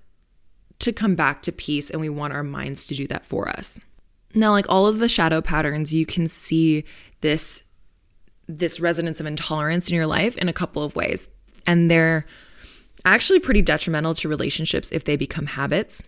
to 0.78 0.92
come 0.92 1.14
back 1.14 1.42
to 1.42 1.52
peace 1.52 1.90
and 1.90 2.00
we 2.00 2.08
want 2.08 2.32
our 2.32 2.44
minds 2.44 2.86
to 2.86 2.94
do 2.94 3.06
that 3.08 3.26
for 3.26 3.48
us. 3.48 3.80
Now, 4.34 4.52
like 4.52 4.66
all 4.68 4.86
of 4.86 4.98
the 4.98 5.08
shadow 5.08 5.40
patterns, 5.40 5.94
you 5.94 6.04
can 6.04 6.28
see 6.28 6.84
this 7.22 7.64
this 8.48 8.80
resonance 8.80 9.20
of 9.20 9.26
intolerance 9.26 9.88
in 9.88 9.96
your 9.96 10.06
life 10.06 10.36
in 10.36 10.48
a 10.48 10.52
couple 10.52 10.82
of 10.82 10.96
ways. 10.96 11.28
And 11.66 11.90
they're 11.90 12.26
actually 13.04 13.40
pretty 13.40 13.62
detrimental 13.62 14.14
to 14.14 14.28
relationships 14.28 14.90
if 14.92 15.04
they 15.04 15.16
become 15.16 15.46
habits. 15.46 16.02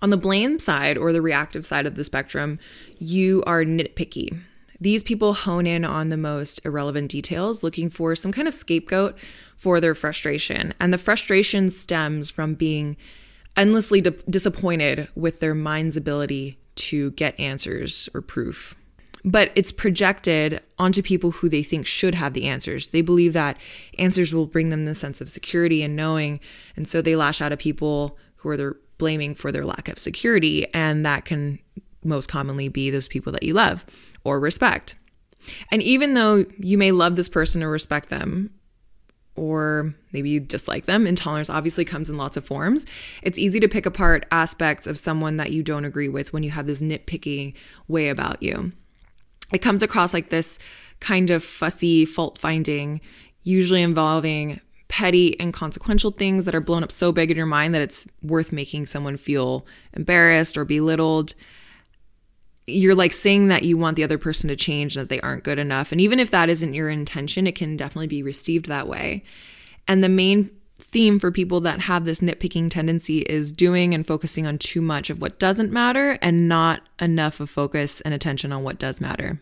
On 0.00 0.10
the 0.10 0.16
blame 0.16 0.58
side 0.58 0.98
or 0.98 1.12
the 1.12 1.22
reactive 1.22 1.64
side 1.64 1.86
of 1.86 1.94
the 1.94 2.04
spectrum, 2.04 2.58
you 2.98 3.42
are 3.46 3.64
nitpicky. 3.64 4.36
These 4.80 5.04
people 5.04 5.32
hone 5.32 5.66
in 5.66 5.84
on 5.84 6.08
the 6.08 6.16
most 6.16 6.64
irrelevant 6.66 7.10
details, 7.12 7.62
looking 7.62 7.88
for 7.88 8.16
some 8.16 8.32
kind 8.32 8.48
of 8.48 8.54
scapegoat 8.54 9.16
for 9.56 9.80
their 9.80 9.94
frustration. 9.94 10.74
And 10.80 10.92
the 10.92 10.98
frustration 10.98 11.70
stems 11.70 12.30
from 12.30 12.54
being 12.54 12.96
endlessly 13.56 14.00
di- 14.00 14.10
disappointed 14.28 15.06
with 15.14 15.38
their 15.38 15.54
mind's 15.54 15.96
ability 15.96 16.58
to 16.74 17.12
get 17.12 17.38
answers 17.38 18.08
or 18.12 18.22
proof. 18.22 18.74
But 19.24 19.52
it's 19.54 19.70
projected 19.70 20.60
onto 20.78 21.02
people 21.02 21.30
who 21.30 21.48
they 21.48 21.62
think 21.62 21.86
should 21.86 22.14
have 22.16 22.32
the 22.32 22.46
answers. 22.48 22.90
They 22.90 23.02
believe 23.02 23.32
that 23.34 23.56
answers 23.98 24.34
will 24.34 24.46
bring 24.46 24.70
them 24.70 24.84
the 24.84 24.94
sense 24.94 25.20
of 25.20 25.30
security 25.30 25.82
and 25.82 25.94
knowing. 25.94 26.40
And 26.74 26.88
so 26.88 27.00
they 27.00 27.14
lash 27.14 27.40
out 27.40 27.52
at 27.52 27.60
people 27.60 28.18
who 28.36 28.48
are 28.48 28.56
their 28.56 28.76
blaming 28.98 29.34
for 29.34 29.52
their 29.52 29.64
lack 29.64 29.88
of 29.88 29.98
security. 29.98 30.66
And 30.74 31.06
that 31.06 31.24
can 31.24 31.60
most 32.02 32.28
commonly 32.28 32.68
be 32.68 32.90
those 32.90 33.06
people 33.06 33.32
that 33.32 33.44
you 33.44 33.54
love 33.54 33.86
or 34.24 34.40
respect. 34.40 34.96
And 35.70 35.82
even 35.82 36.14
though 36.14 36.44
you 36.58 36.76
may 36.76 36.90
love 36.90 37.16
this 37.16 37.28
person 37.28 37.62
or 37.62 37.70
respect 37.70 38.08
them, 38.08 38.50
or 39.34 39.94
maybe 40.12 40.28
you 40.28 40.40
dislike 40.40 40.84
them. 40.86 41.06
Intolerance 41.06 41.48
obviously 41.48 41.84
comes 41.84 42.10
in 42.10 42.18
lots 42.18 42.36
of 42.36 42.44
forms. 42.44 42.84
It's 43.22 43.38
easy 43.38 43.60
to 43.60 43.68
pick 43.68 43.86
apart 43.86 44.26
aspects 44.30 44.86
of 44.86 44.98
someone 44.98 45.38
that 45.38 45.52
you 45.52 45.62
don't 45.62 45.86
agree 45.86 46.08
with 46.08 46.32
when 46.32 46.42
you 46.42 46.50
have 46.50 46.66
this 46.66 46.82
nitpicky 46.82 47.54
way 47.88 48.08
about 48.08 48.42
you. 48.42 48.72
It 49.52 49.62
comes 49.62 49.82
across 49.82 50.14
like 50.14 50.28
this 50.28 50.58
kind 51.00 51.30
of 51.30 51.44
fussy 51.44 52.04
fault 52.04 52.38
finding, 52.38 53.00
usually 53.42 53.82
involving 53.82 54.60
petty 54.88 55.38
and 55.40 55.54
consequential 55.54 56.10
things 56.10 56.44
that 56.44 56.54
are 56.54 56.60
blown 56.60 56.84
up 56.84 56.92
so 56.92 57.12
big 57.12 57.30
in 57.30 57.36
your 57.36 57.46
mind 57.46 57.74
that 57.74 57.80
it's 57.82 58.06
worth 58.22 58.52
making 58.52 58.84
someone 58.84 59.16
feel 59.16 59.66
embarrassed 59.94 60.56
or 60.58 60.66
belittled. 60.66 61.34
You're 62.66 62.94
like 62.94 63.12
saying 63.12 63.48
that 63.48 63.64
you 63.64 63.78
want 63.78 63.96
the 63.96 64.04
other 64.04 64.18
person 64.18 64.48
to 64.48 64.56
change 64.56 64.96
and 64.96 65.02
that 65.02 65.08
they 65.08 65.20
aren't 65.22 65.44
good 65.44 65.58
enough 65.58 65.92
and 65.92 66.00
even 66.00 66.20
if 66.20 66.30
that 66.30 66.50
isn't 66.50 66.74
your 66.74 66.90
intention 66.90 67.46
it 67.46 67.54
can 67.54 67.74
definitely 67.74 68.06
be 68.06 68.22
received 68.22 68.66
that 68.66 68.86
way. 68.86 69.24
And 69.88 70.04
the 70.04 70.10
main 70.10 70.50
theme 70.82 71.18
for 71.18 71.30
people 71.30 71.60
that 71.60 71.80
have 71.82 72.04
this 72.04 72.20
nitpicking 72.20 72.70
tendency 72.70 73.20
is 73.20 73.52
doing 73.52 73.94
and 73.94 74.06
focusing 74.06 74.46
on 74.46 74.58
too 74.58 74.82
much 74.82 75.10
of 75.10 75.20
what 75.20 75.38
doesn't 75.38 75.72
matter 75.72 76.18
and 76.20 76.48
not 76.48 76.82
enough 77.00 77.40
of 77.40 77.48
focus 77.48 78.00
and 78.02 78.12
attention 78.12 78.52
on 78.52 78.62
what 78.62 78.78
does 78.78 79.00
matter. 79.00 79.40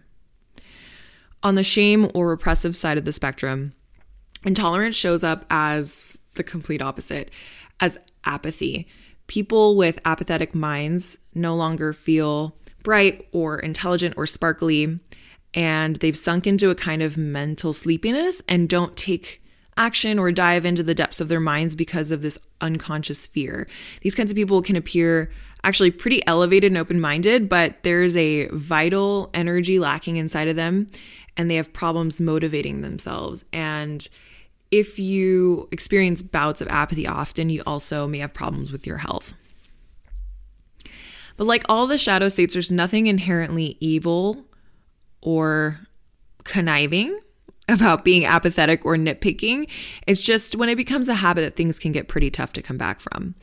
On 1.43 1.55
the 1.55 1.63
shame 1.63 2.11
or 2.15 2.29
repressive 2.29 2.77
side 2.77 2.99
of 2.99 3.05
the 3.05 3.13
spectrum 3.13 3.73
intolerance 4.45 4.97
shows 4.97 5.23
up 5.23 5.45
as 5.51 6.19
the 6.35 6.43
complete 6.43 6.83
opposite 6.83 7.31
as 7.81 7.99
apathy. 8.25 8.87
People 9.27 9.77
with 9.77 10.01
apathetic 10.05 10.55
minds 10.55 11.19
no 11.35 11.55
longer 11.55 11.93
feel 11.93 12.57
bright 12.83 13.29
or 13.33 13.59
intelligent 13.59 14.15
or 14.17 14.27
sparkly, 14.27 14.99
and 15.55 15.97
they've 15.97 16.17
sunk 16.17 16.47
into 16.47 16.71
a 16.71 16.75
kind 16.75 17.03
of 17.03 17.17
mental 17.17 17.73
sleepiness 17.73 18.43
and 18.49 18.69
don't 18.69 18.97
take 18.97 19.43
action 19.81 20.19
or 20.19 20.31
dive 20.31 20.67
into 20.67 20.83
the 20.83 20.95
depths 20.95 21.21
of 21.21 21.29
their 21.29 21.41
minds 21.41 21.75
because 21.75 22.11
of 22.11 22.21
this 22.21 22.39
unconscious 22.61 23.27
fear. 23.27 23.67
These 24.03 24.15
kinds 24.15 24.31
of 24.31 24.37
people 24.37 24.61
can 24.61 24.77
appear 24.77 25.31
actually 25.65 25.91
pretty 25.91 26.25
elevated 26.27 26.71
and 26.71 26.79
open 26.79 27.01
minded, 27.01 27.49
but 27.49 27.83
there's 27.83 28.15
a 28.17 28.47
vital 28.49 29.31
energy 29.33 29.79
lacking 29.79 30.17
inside 30.17 30.49
of 30.49 30.57
them, 30.57 30.87
and 31.37 31.51
they 31.51 31.57
have 31.57 31.73
problems 31.73 32.21
motivating 32.21 32.83
themselves. 32.83 33.45
And 33.55 34.07
if 34.71 34.99
you 34.99 35.67
experience 35.73 36.23
bouts 36.23 36.61
of 36.61 36.69
apathy 36.69 37.07
often, 37.07 37.49
you 37.49 37.63
also 37.67 38.07
may 38.07 38.19
have 38.19 38.35
problems 38.35 38.71
with 38.71 38.87
your 38.87 38.99
health. 38.99 39.35
But 41.39 41.47
like 41.47 41.65
all 41.71 41.87
the 41.87 41.97
shadow 41.97 42.29
states, 42.29 42.53
there's 42.53 42.71
nothing 42.71 43.07
inherently 43.07 43.79
evil 43.81 44.45
or 45.23 45.81
conniving 46.45 47.19
about 47.71 48.05
being 48.05 48.25
apathetic 48.25 48.85
or 48.85 48.97
nitpicking. 48.97 49.69
It's 50.07 50.21
just 50.21 50.57
when 50.57 50.69
it 50.69 50.77
becomes 50.77 51.09
a 51.09 51.15
habit 51.15 51.43
that 51.43 51.57
things 51.57 51.79
can 51.79 51.93
get 51.93 52.09
pretty 52.09 52.31
tough 52.31 52.53
to 52.55 52.63
come 52.63 52.77
back 52.77 53.01
from. 53.01 53.35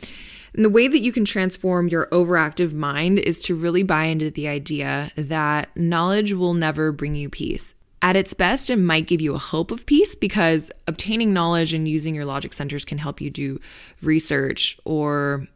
And 0.53 0.65
the 0.65 0.69
way 0.69 0.87
that 0.87 0.99
you 0.99 1.11
can 1.11 1.25
transform 1.25 1.87
your 1.87 2.07
overactive 2.07 2.73
mind 2.73 3.19
is 3.19 3.41
to 3.43 3.55
really 3.55 3.83
buy 3.83 4.05
into 4.05 4.31
the 4.31 4.47
idea 4.47 5.11
that 5.15 5.75
knowledge 5.75 6.33
will 6.33 6.53
never 6.53 6.91
bring 6.91 7.15
you 7.15 7.29
peace. 7.29 7.75
At 8.01 8.15
its 8.15 8.33
best, 8.33 8.69
it 8.69 8.77
might 8.77 9.07
give 9.07 9.21
you 9.21 9.33
a 9.33 9.39
hope 9.39 9.71
of 9.71 9.85
peace 9.85 10.15
because 10.15 10.71
obtaining 10.87 11.33
knowledge 11.33 11.73
and 11.73 11.87
using 11.87 12.13
your 12.13 12.25
logic 12.25 12.53
centers 12.53 12.85
can 12.85 12.99
help 12.99 13.19
you 13.21 13.29
do 13.29 13.59
research 14.01 14.79
or 14.85 15.47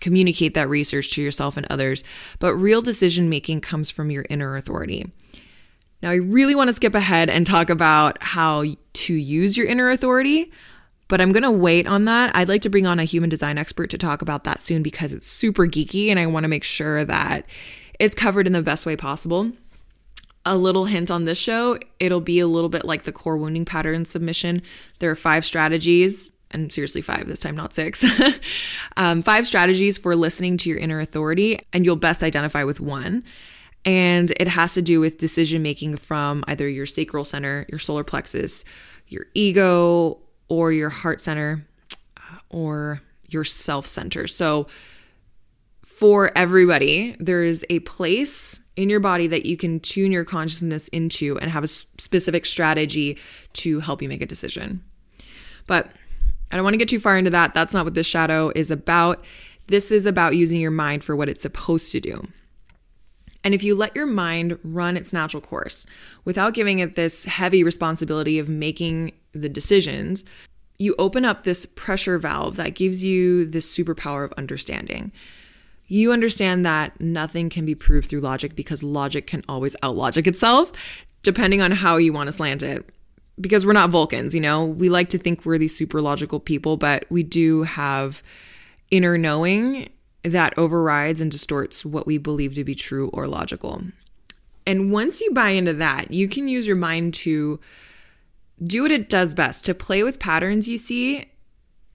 communicate 0.00 0.54
that 0.54 0.68
research 0.68 1.12
to 1.12 1.22
yourself 1.22 1.56
and 1.56 1.66
others, 1.70 2.04
but 2.38 2.54
real 2.54 2.82
decision 2.82 3.28
making 3.28 3.60
comes 3.60 3.90
from 3.90 4.10
your 4.10 4.24
inner 4.30 4.56
authority. 4.56 5.10
Now, 6.02 6.10
I 6.10 6.14
really 6.14 6.54
want 6.54 6.68
to 6.68 6.74
skip 6.74 6.94
ahead 6.94 7.28
and 7.28 7.46
talk 7.46 7.68
about 7.68 8.22
how 8.22 8.64
to 8.92 9.14
use 9.14 9.56
your 9.56 9.66
inner 9.66 9.90
authority, 9.90 10.50
but 11.08 11.20
I'm 11.20 11.32
going 11.32 11.42
to 11.42 11.50
wait 11.50 11.86
on 11.86 12.06
that. 12.06 12.34
I'd 12.34 12.48
like 12.48 12.62
to 12.62 12.70
bring 12.70 12.86
on 12.86 12.98
a 12.98 13.04
human 13.04 13.28
design 13.28 13.58
expert 13.58 13.90
to 13.90 13.98
talk 13.98 14.22
about 14.22 14.44
that 14.44 14.62
soon 14.62 14.82
because 14.82 15.12
it's 15.12 15.26
super 15.26 15.66
geeky 15.66 16.08
and 16.08 16.18
I 16.18 16.26
want 16.26 16.44
to 16.44 16.48
make 16.48 16.64
sure 16.64 17.04
that 17.04 17.44
it's 17.98 18.14
covered 18.14 18.46
in 18.46 18.52
the 18.52 18.62
best 18.62 18.86
way 18.86 18.96
possible. 18.96 19.52
A 20.46 20.56
little 20.56 20.86
hint 20.86 21.10
on 21.10 21.26
this 21.26 21.36
show, 21.36 21.78
it'll 21.98 22.22
be 22.22 22.40
a 22.40 22.46
little 22.46 22.70
bit 22.70 22.84
like 22.84 23.02
the 23.02 23.12
core 23.12 23.36
wounding 23.36 23.66
pattern 23.66 24.06
submission. 24.06 24.62
There 25.00 25.10
are 25.10 25.16
five 25.16 25.44
strategies 25.44 26.32
and 26.50 26.72
seriously 26.72 27.02
five 27.02 27.28
this 27.28 27.40
time, 27.40 27.56
not 27.56 27.74
six. 27.74 28.04
um, 28.96 29.22
five 29.22 29.46
strategies 29.46 29.98
for 29.98 30.16
listening 30.16 30.56
to 30.58 30.70
your 30.70 30.78
inner 30.78 30.98
authority, 30.98 31.58
and 31.72 31.84
you'll 31.84 31.96
best 31.96 32.22
identify 32.22 32.64
with 32.64 32.80
one. 32.80 33.22
And 33.84 34.30
it 34.32 34.48
has 34.48 34.74
to 34.74 34.82
do 34.82 35.00
with 35.00 35.18
decision 35.18 35.62
making 35.62 35.96
from 35.96 36.44
either 36.46 36.68
your 36.68 36.86
sacral 36.86 37.24
center, 37.24 37.66
your 37.70 37.78
solar 37.78 38.04
plexus, 38.04 38.64
your 39.08 39.26
ego, 39.34 40.18
or 40.48 40.72
your 40.72 40.90
heart 40.90 41.20
center, 41.20 41.66
uh, 42.18 42.38
or 42.50 43.00
your 43.28 43.44
self 43.44 43.86
center. 43.86 44.26
So, 44.26 44.66
for 45.82 46.30
everybody, 46.34 47.14
there's 47.18 47.62
a 47.68 47.80
place 47.80 48.60
in 48.74 48.88
your 48.88 49.00
body 49.00 49.26
that 49.26 49.44
you 49.44 49.56
can 49.58 49.80
tune 49.80 50.12
your 50.12 50.24
consciousness 50.24 50.88
into 50.88 51.38
and 51.38 51.50
have 51.50 51.62
a 51.62 51.68
specific 51.68 52.46
strategy 52.46 53.18
to 53.52 53.80
help 53.80 54.00
you 54.00 54.08
make 54.08 54.22
a 54.22 54.26
decision. 54.26 54.82
But 55.66 55.90
I 56.50 56.56
don't 56.56 56.64
want 56.64 56.74
to 56.74 56.78
get 56.78 56.88
too 56.88 57.00
far 57.00 57.18
into 57.18 57.30
that. 57.30 57.52
That's 57.52 57.74
not 57.74 57.84
what 57.84 57.94
this 57.94 58.06
shadow 58.06 58.50
is 58.54 58.70
about. 58.70 59.24
This 59.66 59.90
is 59.90 60.06
about 60.06 60.36
using 60.36 60.60
your 60.60 60.70
mind 60.70 61.04
for 61.04 61.14
what 61.14 61.28
it's 61.28 61.42
supposed 61.42 61.92
to 61.92 62.00
do. 62.00 62.26
And 63.42 63.54
if 63.54 63.62
you 63.62 63.74
let 63.74 63.96
your 63.96 64.06
mind 64.06 64.58
run 64.62 64.96
its 64.96 65.12
natural 65.12 65.40
course 65.40 65.86
without 66.24 66.54
giving 66.54 66.78
it 66.78 66.94
this 66.94 67.24
heavy 67.24 67.64
responsibility 67.64 68.38
of 68.38 68.48
making 68.48 69.12
the 69.32 69.48
decisions, 69.48 70.24
you 70.78 70.94
open 70.98 71.24
up 71.24 71.44
this 71.44 71.66
pressure 71.66 72.18
valve 72.18 72.56
that 72.56 72.74
gives 72.74 73.04
you 73.04 73.44
this 73.44 73.74
superpower 73.74 74.24
of 74.24 74.32
understanding. 74.34 75.12
You 75.86 76.12
understand 76.12 76.64
that 76.66 77.00
nothing 77.00 77.50
can 77.50 77.66
be 77.66 77.74
proved 77.74 78.08
through 78.08 78.20
logic 78.20 78.54
because 78.54 78.82
logic 78.82 79.26
can 79.26 79.42
always 79.48 79.74
outlogic 79.76 80.26
itself, 80.26 80.72
depending 81.22 81.60
on 81.62 81.70
how 81.70 81.96
you 81.96 82.12
want 82.12 82.28
to 82.28 82.32
slant 82.32 82.62
it 82.62 82.88
because 83.40 83.66
we're 83.66 83.72
not 83.72 83.90
Vulcans, 83.90 84.34
you 84.34 84.40
know, 84.40 84.64
we 84.64 84.88
like 84.88 85.08
to 85.10 85.18
think 85.18 85.44
we're 85.44 85.58
these 85.58 85.76
super 85.76 86.00
logical 86.00 86.38
people, 86.38 86.76
but 86.76 87.04
we 87.08 87.22
do 87.22 87.62
have 87.62 88.22
inner 88.90 89.16
knowing 89.16 89.88
that 90.22 90.56
overrides 90.58 91.20
and 91.20 91.30
distorts 91.30 91.84
what 91.84 92.06
we 92.06 92.18
believe 92.18 92.54
to 92.54 92.64
be 92.64 92.74
true 92.74 93.08
or 93.12 93.26
logical. 93.26 93.82
And 94.66 94.92
once 94.92 95.20
you 95.20 95.32
buy 95.32 95.50
into 95.50 95.72
that, 95.74 96.12
you 96.12 96.28
can 96.28 96.46
use 96.46 96.66
your 96.66 96.76
mind 96.76 97.14
to 97.14 97.58
do 98.62 98.82
what 98.82 98.92
it 98.92 99.08
does 99.08 99.34
best 99.34 99.64
to 99.64 99.74
play 99.74 100.02
with 100.02 100.18
patterns 100.18 100.68
you 100.68 100.78
see 100.78 101.26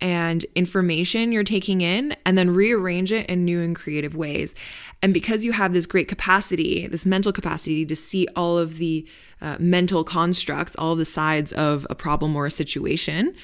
and 0.02 0.46
information 0.56 1.32
you're 1.32 1.44
taking 1.44 1.82
in 1.82 2.16
and 2.26 2.38
then 2.38 2.50
rearrange 2.50 3.12
it 3.12 3.28
in 3.28 3.46
new 3.46 3.62
and 3.62 3.76
creative 3.76 4.16
ways. 4.16 4.54
And 5.02 5.14
because 5.14 5.46
you 5.46 5.54
have 5.54 5.74
this 5.74 5.86
great 5.86 6.08
capacity, 6.08 6.88
this 6.88 7.06
mental 7.06 7.32
capacity 7.32 7.86
to 7.86 7.96
see 7.96 8.28
all 8.36 8.58
of 8.58 8.78
the 8.78 9.08
uh, 9.42 9.58
mental 9.60 10.04
constructs, 10.04 10.76
all 10.76 10.94
of 10.94 10.98
the 10.98 11.06
sides 11.06 11.54
of 11.54 11.88
a 11.90 11.96
problem 11.96 12.36
or 12.36 12.46
a 12.46 12.52
situation, 12.52 13.36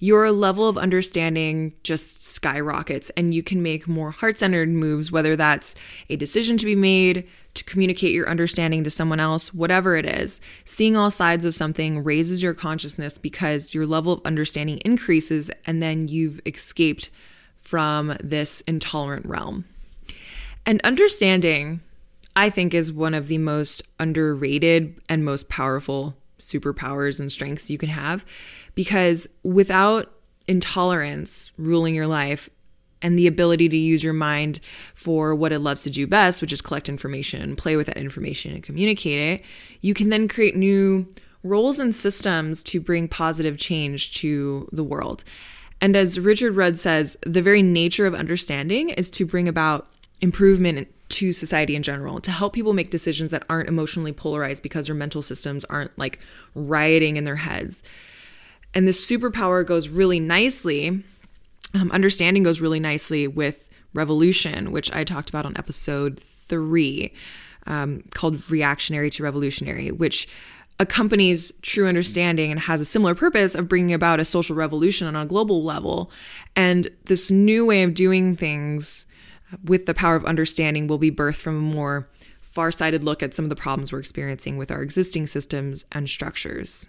your 0.00 0.32
level 0.32 0.66
of 0.66 0.78
understanding 0.78 1.74
just 1.84 2.24
skyrockets 2.24 3.10
and 3.10 3.34
you 3.34 3.42
can 3.42 3.62
make 3.62 3.86
more 3.86 4.10
heart 4.10 4.38
centered 4.38 4.70
moves, 4.70 5.12
whether 5.12 5.36
that's 5.36 5.74
a 6.08 6.16
decision 6.16 6.56
to 6.56 6.64
be 6.64 6.74
made, 6.74 7.28
to 7.52 7.62
communicate 7.64 8.14
your 8.14 8.28
understanding 8.28 8.82
to 8.82 8.90
someone 8.90 9.20
else, 9.20 9.52
whatever 9.52 9.96
it 9.96 10.06
is. 10.06 10.40
Seeing 10.64 10.96
all 10.96 11.10
sides 11.10 11.44
of 11.44 11.54
something 11.54 12.02
raises 12.02 12.42
your 12.42 12.54
consciousness 12.54 13.18
because 13.18 13.74
your 13.74 13.86
level 13.86 14.14
of 14.14 14.24
understanding 14.24 14.78
increases 14.78 15.50
and 15.66 15.82
then 15.82 16.08
you've 16.08 16.40
escaped 16.46 17.10
from 17.56 18.16
this 18.22 18.62
intolerant 18.62 19.26
realm. 19.26 19.66
And 20.64 20.80
understanding, 20.82 21.80
I 22.34 22.48
think, 22.48 22.72
is 22.72 22.90
one 22.90 23.12
of 23.12 23.26
the 23.26 23.38
most 23.38 23.82
underrated 23.98 24.98
and 25.10 25.24
most 25.24 25.50
powerful 25.50 26.16
superpowers 26.40 27.20
and 27.20 27.30
strengths 27.30 27.70
you 27.70 27.78
can 27.78 27.88
have 27.88 28.24
because 28.74 29.28
without 29.42 30.12
intolerance 30.48 31.52
ruling 31.58 31.94
your 31.94 32.06
life 32.06 32.50
and 33.02 33.18
the 33.18 33.26
ability 33.26 33.68
to 33.68 33.76
use 33.76 34.04
your 34.04 34.12
mind 34.12 34.60
for 34.94 35.34
what 35.34 35.52
it 35.52 35.60
loves 35.60 35.84
to 35.84 35.90
do 35.90 36.06
best, 36.06 36.40
which 36.40 36.52
is 36.52 36.60
collect 36.60 36.88
information 36.88 37.56
play 37.56 37.76
with 37.76 37.86
that 37.86 37.96
information 37.96 38.52
and 38.52 38.62
communicate 38.62 39.18
it, 39.18 39.46
you 39.80 39.94
can 39.94 40.10
then 40.10 40.28
create 40.28 40.56
new 40.56 41.06
roles 41.42 41.78
and 41.78 41.94
systems 41.94 42.62
to 42.62 42.80
bring 42.80 43.08
positive 43.08 43.56
change 43.56 44.12
to 44.12 44.68
the 44.72 44.84
world. 44.84 45.24
And 45.80 45.96
as 45.96 46.20
Richard 46.20 46.56
Rudd 46.56 46.78
says, 46.78 47.16
the 47.24 47.40
very 47.40 47.62
nature 47.62 48.06
of 48.06 48.14
understanding 48.14 48.90
is 48.90 49.10
to 49.12 49.24
bring 49.24 49.48
about 49.48 49.88
improvement 50.20 50.88
to 51.10 51.32
society 51.32 51.74
in 51.74 51.82
general, 51.82 52.20
to 52.20 52.30
help 52.30 52.52
people 52.52 52.72
make 52.72 52.90
decisions 52.90 53.30
that 53.30 53.44
aren't 53.50 53.68
emotionally 53.68 54.12
polarized 54.12 54.62
because 54.62 54.86
their 54.86 54.94
mental 54.94 55.22
systems 55.22 55.64
aren't 55.64 55.96
like 55.98 56.20
rioting 56.54 57.16
in 57.16 57.24
their 57.24 57.36
heads. 57.36 57.82
And 58.74 58.86
this 58.86 59.04
superpower 59.10 59.66
goes 59.66 59.88
really 59.88 60.20
nicely, 60.20 61.02
um, 61.74 61.90
understanding 61.90 62.42
goes 62.42 62.60
really 62.60 62.80
nicely 62.80 63.26
with 63.26 63.68
revolution, 63.92 64.70
which 64.70 64.92
I 64.92 65.02
talked 65.02 65.28
about 65.28 65.46
on 65.46 65.56
episode 65.56 66.20
three, 66.20 67.12
um, 67.66 68.04
called 68.14 68.48
Reactionary 68.50 69.10
to 69.10 69.22
Revolutionary, 69.24 69.90
which 69.90 70.28
accompanies 70.78 71.52
true 71.60 71.86
understanding 71.86 72.50
and 72.50 72.60
has 72.60 72.80
a 72.80 72.84
similar 72.84 73.14
purpose 73.14 73.54
of 73.54 73.68
bringing 73.68 73.92
about 73.92 74.20
a 74.20 74.24
social 74.24 74.56
revolution 74.56 75.06
on 75.06 75.16
a 75.16 75.26
global 75.26 75.62
level. 75.62 76.10
And 76.56 76.88
this 77.04 77.30
new 77.30 77.66
way 77.66 77.82
of 77.82 77.92
doing 77.94 78.36
things 78.36 79.04
with 79.64 79.86
the 79.86 79.94
power 79.94 80.16
of 80.16 80.24
understanding 80.24 80.86
will 80.86 80.98
be 80.98 81.10
birthed 81.10 81.36
from 81.36 81.56
a 81.56 81.60
more 81.60 82.08
far-sighted 82.40 83.04
look 83.04 83.22
at 83.22 83.34
some 83.34 83.44
of 83.44 83.48
the 83.48 83.56
problems 83.56 83.92
we're 83.92 84.00
experiencing 84.00 84.56
with 84.56 84.70
our 84.70 84.82
existing 84.82 85.26
systems 85.26 85.84
and 85.92 86.08
structures. 86.08 86.88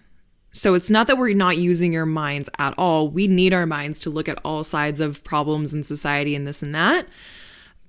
So 0.51 0.73
it's 0.73 0.89
not 0.89 1.07
that 1.07 1.17
we're 1.17 1.33
not 1.33 1.57
using 1.57 1.95
our 1.95 2.05
minds 2.05 2.49
at 2.57 2.73
all. 2.77 3.07
We 3.07 3.27
need 3.27 3.53
our 3.53 3.65
minds 3.65 3.99
to 4.01 4.09
look 4.09 4.27
at 4.27 4.39
all 4.43 4.63
sides 4.63 4.99
of 4.99 5.23
problems 5.23 5.73
in 5.73 5.83
society 5.83 6.35
and 6.35 6.45
this 6.45 6.61
and 6.61 6.75
that. 6.75 7.07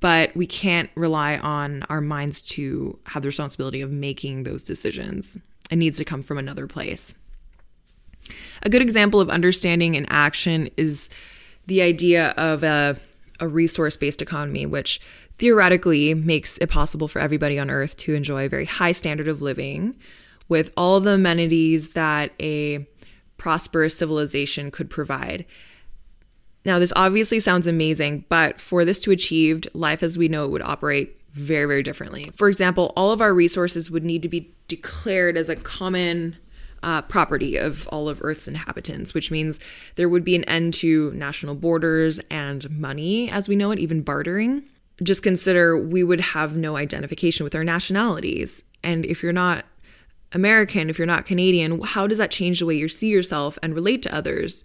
But 0.00 0.37
we 0.37 0.47
can't 0.47 0.91
rely 0.95 1.38
on 1.38 1.85
our 1.85 2.00
minds 2.00 2.43
to 2.43 2.99
have 3.07 3.23
the 3.23 3.29
responsibility 3.29 3.81
of 3.81 3.91
making 3.91 4.43
those 4.43 4.64
decisions. 4.64 5.38
It 5.71 5.76
needs 5.76 5.97
to 5.99 6.05
come 6.05 6.23
from 6.23 6.38
another 6.38 6.67
place. 6.67 7.14
A 8.62 8.69
good 8.69 8.83
example 8.83 9.21
of 9.21 9.31
understanding 9.31 9.95
in 9.95 10.07
action 10.07 10.69
is 10.76 11.09
the 11.67 11.83
idea 11.83 12.31
of 12.37 12.62
a, 12.62 12.97
a 13.42 13.49
resource 13.49 13.96
based 13.96 14.22
economy, 14.22 14.64
which 14.64 15.00
theoretically 15.34 16.14
makes 16.14 16.56
it 16.58 16.70
possible 16.70 17.08
for 17.08 17.18
everybody 17.18 17.58
on 17.58 17.70
earth 17.70 17.96
to 17.99 18.14
enjoy 18.14 18.46
a 18.46 18.49
very 18.49 18.64
high 18.64 18.92
standard 18.92 19.28
of 19.28 19.42
living 19.42 19.96
with 20.49 20.72
all 20.76 21.00
the 21.00 21.14
amenities 21.14 21.92
that 21.92 22.32
a 22.40 22.87
prosperous 23.37 23.96
civilization 23.96 24.70
could 24.70 24.88
provide. 24.88 25.44
Now, 26.64 26.78
this 26.78 26.92
obviously 26.94 27.40
sounds 27.40 27.66
amazing, 27.66 28.25
but 28.28 28.61
for 28.61 28.84
this 28.84 29.00
to 29.00 29.11
achieve, 29.11 29.66
life 29.75 30.04
as 30.04 30.16
we 30.16 30.28
know 30.28 30.44
it 30.44 30.52
would 30.52 30.62
operate 30.62 31.18
very, 31.32 31.67
very 31.67 31.82
differently. 31.82 32.30
For 32.36 32.49
example, 32.49 32.93
all 32.97 33.10
of 33.10 33.21
our 33.21 33.34
resources 33.34 33.90
would 33.90 34.04
need 34.04 34.23
to 34.23 34.28
be 34.28 34.54
declared 34.69 35.36
as 35.36 35.49
a 35.49 35.56
common 35.56 36.36
uh, 36.82 37.02
property 37.02 37.56
of 37.56 37.88
all 37.88 38.08
of 38.08 38.21
Earth's 38.23 38.49
inhabitants, 38.49 39.14
which 39.14 39.30
means 39.30 39.60
there 39.97 40.08
would 40.08 40.25
be 40.25 40.34
an 40.34 40.45
end 40.45 40.75
to 40.75 41.12
national 41.12 41.54
borders 41.54 42.18
and 42.30 42.68
money 42.71 43.30
as 43.30 43.49
we 43.49 43.56
know 43.56 43.71
it, 43.71 43.78
even 43.78 44.02
bartering. 44.02 44.64
Just 45.02 45.23
consider 45.23 45.76
we 45.76 46.04
would 46.04 46.21
have 46.21 46.56
no 46.56 46.76
identification 46.76 47.45
with 47.45 47.54
our 47.54 47.64
nationalities. 47.64 48.62
And 48.82 49.04
if 49.06 49.23
you're 49.23 49.32
not 49.32 49.64
American, 50.32 50.90
if 50.90 50.99
you're 50.99 51.06
not 51.06 51.26
Canadian, 51.26 51.80
how 51.82 52.06
does 52.06 52.18
that 52.18 52.30
change 52.30 52.58
the 52.58 52.66
way 52.66 52.76
you 52.76 52.88
see 52.88 53.08
yourself 53.08 53.58
and 53.62 53.75
relate 53.75 54.02
to 54.02 54.14
others? 54.14 54.64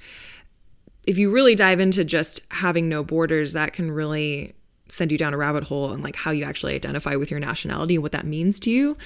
If 1.03 1.17
you 1.17 1.31
really 1.31 1.55
dive 1.55 1.79
into 1.79 2.03
just 2.03 2.41
having 2.51 2.89
no 2.89 3.03
borders, 3.03 3.53
that 3.53 3.73
can 3.73 3.91
really 3.91 4.53
send 4.89 5.11
you 5.11 5.17
down 5.17 5.33
a 5.33 5.37
rabbit 5.37 5.65
hole 5.65 5.91
on 5.91 6.01
like 6.01 6.15
how 6.15 6.31
you 6.31 6.43
actually 6.43 6.75
identify 6.75 7.15
with 7.15 7.29
your 7.29 7.39
nationality 7.39 7.95
and 7.95 8.03
what 8.03 8.13
that 8.13 8.25
means 8.25 8.59
to 8.61 8.71
you. 8.71 8.97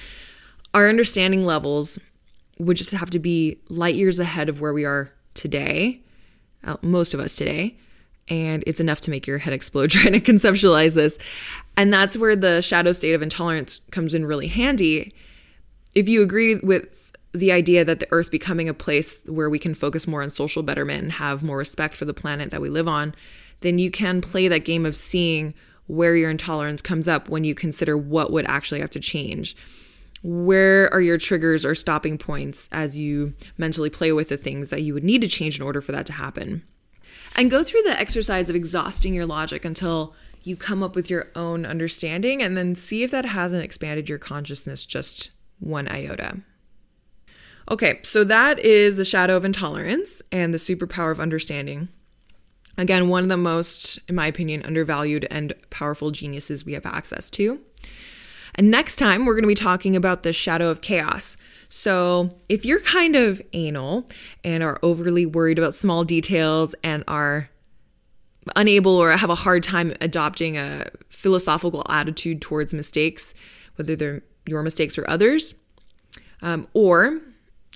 Our 0.74 0.88
understanding 0.88 1.44
levels 1.44 1.98
would 2.64 2.76
just 2.76 2.90
have 2.90 3.10
to 3.10 3.18
be 3.18 3.58
light 3.68 3.94
years 3.94 4.18
ahead 4.18 4.48
of 4.48 4.60
where 4.60 4.72
we 4.72 4.84
are 4.84 5.12
today, 5.34 6.00
uh, 6.64 6.76
most 6.82 7.14
of 7.14 7.20
us 7.20 7.36
today. 7.36 7.76
And 8.28 8.62
it's 8.66 8.80
enough 8.80 9.00
to 9.02 9.10
make 9.10 9.26
your 9.26 9.38
head 9.38 9.52
explode 9.52 9.90
trying 9.90 10.12
to 10.12 10.20
conceptualize 10.20 10.94
this. 10.94 11.18
And 11.76 11.92
that's 11.92 12.16
where 12.16 12.36
the 12.36 12.62
shadow 12.62 12.92
state 12.92 13.14
of 13.14 13.22
intolerance 13.22 13.80
comes 13.90 14.14
in 14.14 14.26
really 14.26 14.48
handy 14.48 15.12
if 15.94 16.08
you 16.08 16.22
agree 16.22 16.56
with 16.56 17.12
the 17.32 17.52
idea 17.52 17.84
that 17.84 18.00
the 18.00 18.08
earth 18.10 18.30
becoming 18.30 18.68
a 18.68 18.74
place 18.74 19.18
where 19.26 19.48
we 19.48 19.58
can 19.58 19.74
focus 19.74 20.06
more 20.06 20.22
on 20.22 20.30
social 20.30 20.62
betterment 20.62 21.02
and 21.02 21.12
have 21.12 21.42
more 21.42 21.56
respect 21.56 21.96
for 21.96 22.04
the 22.04 22.14
planet 22.14 22.50
that 22.50 22.60
we 22.60 22.68
live 22.68 22.88
on, 22.88 23.14
then 23.60 23.78
you 23.78 23.90
can 23.90 24.20
play 24.20 24.48
that 24.48 24.64
game 24.64 24.84
of 24.84 24.94
seeing 24.94 25.54
where 25.86 26.14
your 26.14 26.30
intolerance 26.30 26.82
comes 26.82 27.08
up 27.08 27.28
when 27.28 27.44
you 27.44 27.54
consider 27.54 27.96
what 27.96 28.30
would 28.30 28.46
actually 28.46 28.80
have 28.80 28.90
to 28.90 29.00
change. 29.00 29.56
Where 30.22 30.92
are 30.94 31.00
your 31.00 31.18
triggers 31.18 31.64
or 31.64 31.74
stopping 31.74 32.16
points 32.16 32.68
as 32.70 32.96
you 32.96 33.34
mentally 33.58 33.90
play 33.90 34.12
with 34.12 34.28
the 34.28 34.36
things 34.36 34.70
that 34.70 34.82
you 34.82 34.94
would 34.94 35.04
need 35.04 35.20
to 35.22 35.28
change 35.28 35.58
in 35.58 35.66
order 35.66 35.80
for 35.80 35.92
that 35.92 36.06
to 36.06 36.12
happen? 36.12 36.62
And 37.34 37.50
go 37.50 37.64
through 37.64 37.82
the 37.82 37.98
exercise 37.98 38.48
of 38.48 38.56
exhausting 38.56 39.14
your 39.14 39.26
logic 39.26 39.64
until 39.64 40.14
you 40.44 40.56
come 40.56 40.82
up 40.82 40.94
with 40.94 41.10
your 41.10 41.28
own 41.34 41.64
understanding 41.64 42.42
and 42.42 42.56
then 42.56 42.74
see 42.74 43.02
if 43.02 43.10
that 43.10 43.24
hasn't 43.24 43.64
expanded 43.64 44.08
your 44.08 44.18
consciousness 44.18 44.84
just 44.84 45.30
one 45.58 45.88
iota. 45.88 46.38
Okay, 47.70 48.00
so 48.02 48.24
that 48.24 48.58
is 48.58 48.96
the 48.96 49.04
shadow 49.04 49.36
of 49.36 49.44
intolerance 49.44 50.20
and 50.30 50.52
the 50.52 50.58
superpower 50.58 51.10
of 51.10 51.20
understanding. 51.20 51.88
Again, 52.76 53.08
one 53.08 53.22
of 53.22 53.28
the 53.28 53.36
most, 53.36 53.98
in 54.08 54.14
my 54.14 54.26
opinion, 54.26 54.64
undervalued 54.64 55.26
and 55.30 55.52
powerful 55.70 56.10
geniuses 56.10 56.64
we 56.64 56.72
have 56.72 56.86
access 56.86 57.30
to. 57.30 57.60
And 58.54 58.70
next 58.70 58.96
time, 58.96 59.24
we're 59.24 59.34
going 59.34 59.44
to 59.44 59.48
be 59.48 59.54
talking 59.54 59.96
about 59.96 60.22
the 60.22 60.32
shadow 60.32 60.68
of 60.68 60.80
chaos. 60.80 61.36
So, 61.68 62.30
if 62.50 62.66
you're 62.66 62.80
kind 62.80 63.16
of 63.16 63.40
anal 63.54 64.08
and 64.44 64.62
are 64.62 64.78
overly 64.82 65.24
worried 65.24 65.58
about 65.58 65.74
small 65.74 66.04
details 66.04 66.74
and 66.84 67.02
are 67.08 67.48
unable 68.56 68.96
or 68.96 69.10
have 69.12 69.30
a 69.30 69.36
hard 69.36 69.62
time 69.62 69.94
adopting 70.00 70.58
a 70.58 70.86
philosophical 71.08 71.84
attitude 71.88 72.42
towards 72.42 72.74
mistakes, 72.74 73.32
whether 73.76 73.96
they're 73.96 74.22
your 74.46 74.62
mistakes 74.62 74.98
or 74.98 75.08
others. 75.08 75.54
Um, 76.42 76.66
or 76.74 77.20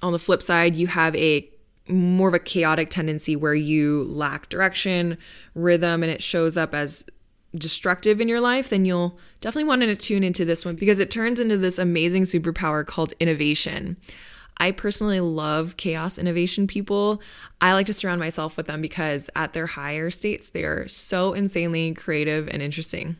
on 0.03 0.13
the 0.13 0.19
flip 0.19 0.43
side, 0.43 0.77
you 0.77 0.89
have 0.89 1.15
a 1.17 1.49
more 1.89 2.29
of 2.29 2.35
a 2.35 2.39
chaotic 2.41 2.91
tendency 2.91 3.37
where 3.37 3.55
you 3.55 4.05
lack 4.05 4.49
direction, 4.49 5.17
rhythm, 5.55 6.03
and 6.03 6.11
it 6.11 6.23
shows 6.23 6.57
up 6.57 6.75
as 6.75 7.05
destructive 7.59 8.21
in 8.21 8.29
your 8.29 8.41
life, 8.41 8.69
then 8.69 8.85
you'll 8.85 9.19
definitely 9.41 9.69
want 9.69 9.83
to 9.83 9.97
tune 9.97 10.25
into 10.25 10.45
this 10.45 10.65
one 10.65 10.77
because 10.77 10.99
it 10.99 11.11
turns 11.11 11.41
into 11.41 11.57
this 11.57 11.79
amazing 11.79 12.23
superpower 12.23 12.87
called 12.87 13.13
innovation. 13.21 13.97
I 14.59 14.71
personally 14.71 15.21
love 15.21 15.77
chaos 15.77 16.19
innovation 16.19 16.67
people. 16.67 17.21
I 17.61 17.75
like 17.75 17.87
to 17.87 17.95
surround 17.95 18.21
myself 18.21 18.57
with 18.57 18.67
them 18.67 18.81
because 18.81 19.29
at 19.37 19.53
their 19.53 19.67
higher 19.67 20.11
states, 20.11 20.51
they 20.51 20.65
are 20.65 20.89
so 20.89 21.35
insanely 21.35 21.93
creative 21.93 22.49
and 22.49 22.63
interesting. 22.63 23.17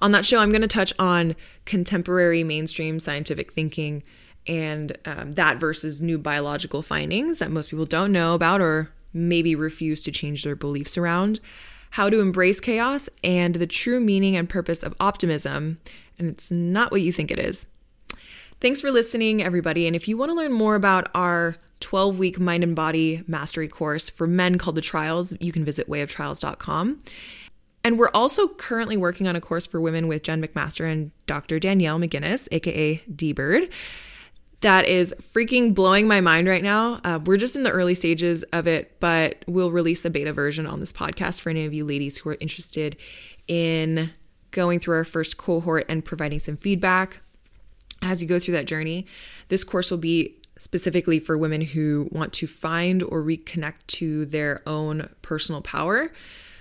On 0.00 0.12
that 0.12 0.24
show, 0.24 0.38
I'm 0.38 0.50
going 0.50 0.62
to 0.62 0.68
touch 0.68 0.92
on 0.98 1.34
contemporary 1.64 2.44
mainstream 2.44 3.00
scientific 3.00 3.52
thinking 3.52 4.02
and 4.46 4.96
um, 5.04 5.32
that 5.32 5.58
versus 5.58 6.02
new 6.02 6.18
biological 6.18 6.82
findings 6.82 7.38
that 7.38 7.50
most 7.50 7.70
people 7.70 7.86
don't 7.86 8.12
know 8.12 8.34
about 8.34 8.60
or 8.60 8.92
maybe 9.12 9.54
refuse 9.54 10.02
to 10.02 10.12
change 10.12 10.44
their 10.44 10.56
beliefs 10.56 10.98
around, 10.98 11.40
how 11.94 12.10
to 12.10 12.18
embrace 12.18 12.58
chaos, 12.58 13.08
and 13.22 13.54
the 13.54 13.68
true 13.68 14.00
meaning 14.00 14.34
and 14.34 14.48
purpose 14.48 14.82
of 14.82 14.92
optimism. 14.98 15.78
And 16.18 16.28
it's 16.28 16.50
not 16.50 16.90
what 16.90 17.02
you 17.02 17.12
think 17.12 17.30
it 17.30 17.38
is. 17.38 17.68
Thanks 18.60 18.80
for 18.80 18.90
listening, 18.90 19.40
everybody. 19.40 19.86
And 19.86 19.94
if 19.94 20.08
you 20.08 20.16
want 20.16 20.30
to 20.30 20.34
learn 20.34 20.50
more 20.50 20.74
about 20.74 21.08
our 21.14 21.54
12 21.78 22.18
week 22.18 22.40
mind 22.40 22.64
and 22.64 22.74
body 22.74 23.22
mastery 23.28 23.68
course 23.68 24.10
for 24.10 24.26
men 24.26 24.58
called 24.58 24.74
The 24.74 24.80
Trials. 24.80 25.36
You 25.38 25.52
can 25.52 25.64
visit 25.64 25.88
wayoftrials.com. 25.88 27.00
And 27.84 27.98
we're 27.98 28.10
also 28.12 28.48
currently 28.48 28.96
working 28.96 29.28
on 29.28 29.36
a 29.36 29.40
course 29.40 29.66
for 29.66 29.80
women 29.80 30.08
with 30.08 30.24
Jen 30.24 30.42
McMaster 30.42 30.90
and 30.90 31.12
Dr. 31.26 31.60
Danielle 31.60 32.00
McGinnis, 32.00 32.48
aka 32.50 32.96
D 33.14 33.32
Bird 33.32 33.68
that 34.64 34.86
is 34.86 35.14
freaking 35.20 35.74
blowing 35.74 36.08
my 36.08 36.22
mind 36.22 36.48
right 36.48 36.62
now. 36.62 36.98
Uh, 37.04 37.20
we're 37.22 37.36
just 37.36 37.54
in 37.54 37.64
the 37.64 37.70
early 37.70 37.94
stages 37.94 38.44
of 38.44 38.66
it, 38.66 38.98
but 38.98 39.44
we'll 39.46 39.70
release 39.70 40.02
a 40.06 40.10
beta 40.10 40.32
version 40.32 40.66
on 40.66 40.80
this 40.80 40.90
podcast 40.90 41.42
for 41.42 41.50
any 41.50 41.66
of 41.66 41.74
you 41.74 41.84
ladies 41.84 42.16
who 42.16 42.30
are 42.30 42.38
interested 42.40 42.96
in 43.46 44.10
going 44.52 44.78
through 44.78 44.96
our 44.96 45.04
first 45.04 45.36
cohort 45.36 45.84
and 45.86 46.02
providing 46.02 46.38
some 46.38 46.56
feedback 46.56 47.20
as 48.00 48.22
you 48.22 48.28
go 48.28 48.38
through 48.38 48.54
that 48.54 48.64
journey. 48.64 49.04
This 49.48 49.64
course 49.64 49.90
will 49.90 49.98
be 49.98 50.34
specifically 50.58 51.20
for 51.20 51.36
women 51.36 51.60
who 51.60 52.08
want 52.10 52.32
to 52.32 52.46
find 52.46 53.02
or 53.02 53.22
reconnect 53.22 53.86
to 53.88 54.24
their 54.24 54.62
own 54.66 55.10
personal 55.20 55.60
power, 55.60 56.10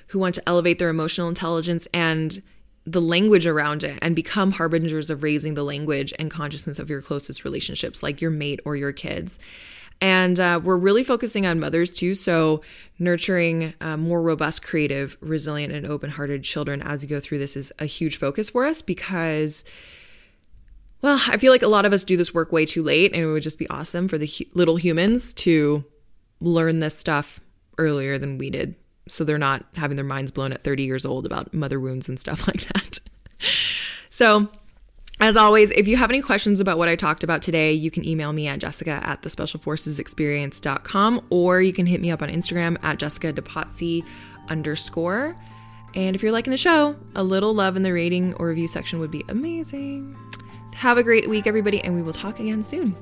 who 0.08 0.20
want 0.20 0.36
to 0.36 0.44
elevate 0.46 0.78
their 0.78 0.89
emotional 0.89 1.30
intelligence 1.30 1.88
and 1.94 2.44
the 2.86 3.02
language 3.02 3.48
around 3.48 3.84
it 3.84 3.98
and 4.02 4.15
become 4.15 4.52
harbingers 4.52 5.10
of 5.10 5.24
raising 5.24 5.54
the 5.54 5.63
language 5.63 6.13
and 6.19 6.30
consciousness 6.30 6.80
of 6.80 6.89
your 6.89 7.02
closest 7.02 7.46
relationships, 7.46 8.04
like 8.04 8.22
your 8.22 8.32
mate 8.32 8.60
or 8.65 8.76
your 8.76 8.91
kids. 8.91 9.39
And 10.02 10.38
uh, 10.38 10.60
we're 10.62 10.78
really 10.78 11.04
focusing 11.04 11.46
on 11.46 11.60
mothers 11.60 11.93
too. 11.93 12.13
So, 12.13 12.62
nurturing 13.00 13.74
uh, 13.80 13.96
more 13.96 14.22
robust, 14.22 14.62
creative, 14.62 15.15
resilient, 15.22 15.72
and 15.72 15.86
open 15.86 16.10
hearted 16.10 16.43
children 16.43 16.82
as 16.82 17.04
you 17.04 17.10
go 17.10 17.22
through 17.22 17.39
this 17.39 17.56
is 17.56 17.72
a 17.80 17.86
huge 17.86 18.17
focus 18.17 18.50
for 18.50 18.65
us 18.65 18.82
because, 18.82 19.63
well, 21.02 21.22
I 21.28 21.38
feel 21.38 21.54
like 21.54 21.62
a 21.62 21.67
lot 21.67 21.86
of 21.86 21.93
us 21.93 22.04
do 22.04 22.17
this 22.17 22.34
work 22.34 22.52
way 22.52 22.65
too 22.65 22.84
late, 22.84 23.13
and 23.13 23.24
it 23.24 23.28
would 23.28 23.43
just 23.43 23.60
be 23.60 23.69
awesome 23.69 24.10
for 24.10 24.17
the 24.17 24.28
hu- 24.28 24.46
little 24.54 24.76
humans 24.76 25.34
to 25.36 25.86
learn 26.41 26.80
this 26.80 26.98
stuff 26.98 27.39
earlier 27.78 28.17
than 28.17 28.38
we 28.38 28.50
did 28.50 28.76
so 29.08 29.24
they're 29.24 29.38
not 29.38 29.66
having 29.76 29.98
their 29.98 30.06
minds 30.06 30.32
blown 30.32 30.54
at 30.54 30.62
30 30.62 30.84
years 30.84 31.06
old 31.06 31.26
about 31.26 31.54
mother 31.54 31.80
wounds 31.80 32.10
and 32.10 32.20
stuff 32.20 32.48
like 32.48 32.68
that. 32.74 33.00
so, 34.10 34.50
as 35.20 35.38
always, 35.38 35.72
if 35.72 35.88
you 35.88 35.96
have 35.98 36.10
any 36.10 36.22
questions 36.22 36.60
about 36.60 36.78
what 36.78 36.89
I 36.89 36.96
talked 36.96 37.24
about 37.24 37.42
today, 37.42 37.72
you 37.72 37.92
can 37.92 38.06
email 38.06 38.34
me 38.34 38.48
at 38.48 38.60
jessica 38.60 39.00
at 39.04 39.22
the 39.22 39.30
specialforcesexperience.com 39.30 41.26
or 41.30 41.62
you 41.62 41.72
can 41.72 41.86
hit 41.86 42.02
me 42.02 42.12
up 42.12 42.22
on 42.22 42.30
Instagram 42.30 42.78
at 42.84 42.98
jessica 42.98 43.32
depatie 43.32 44.04
underscore. 44.50 45.36
And 45.96 46.16
if 46.16 46.24
you're 46.24 46.32
liking 46.32 46.52
the 46.52 46.58
show, 46.58 46.96
a 47.16 47.24
little 47.24 47.54
love 47.54 47.76
in 47.76 47.84
the 47.84 47.94
rating 47.94 48.34
or 48.36 48.48
review 48.48 48.68
section 48.68 49.00
would 49.00 49.12
be 49.12 49.24
amazing. 49.30 50.18
Have 50.74 50.98
a 50.98 51.04
great 51.04 51.30
week, 51.30 51.46
everybody, 51.46 51.82
and 51.82 51.94
we 51.94 52.02
will 52.02 52.13
talk 52.13 52.39
again 52.39 52.63
soon. 52.63 52.96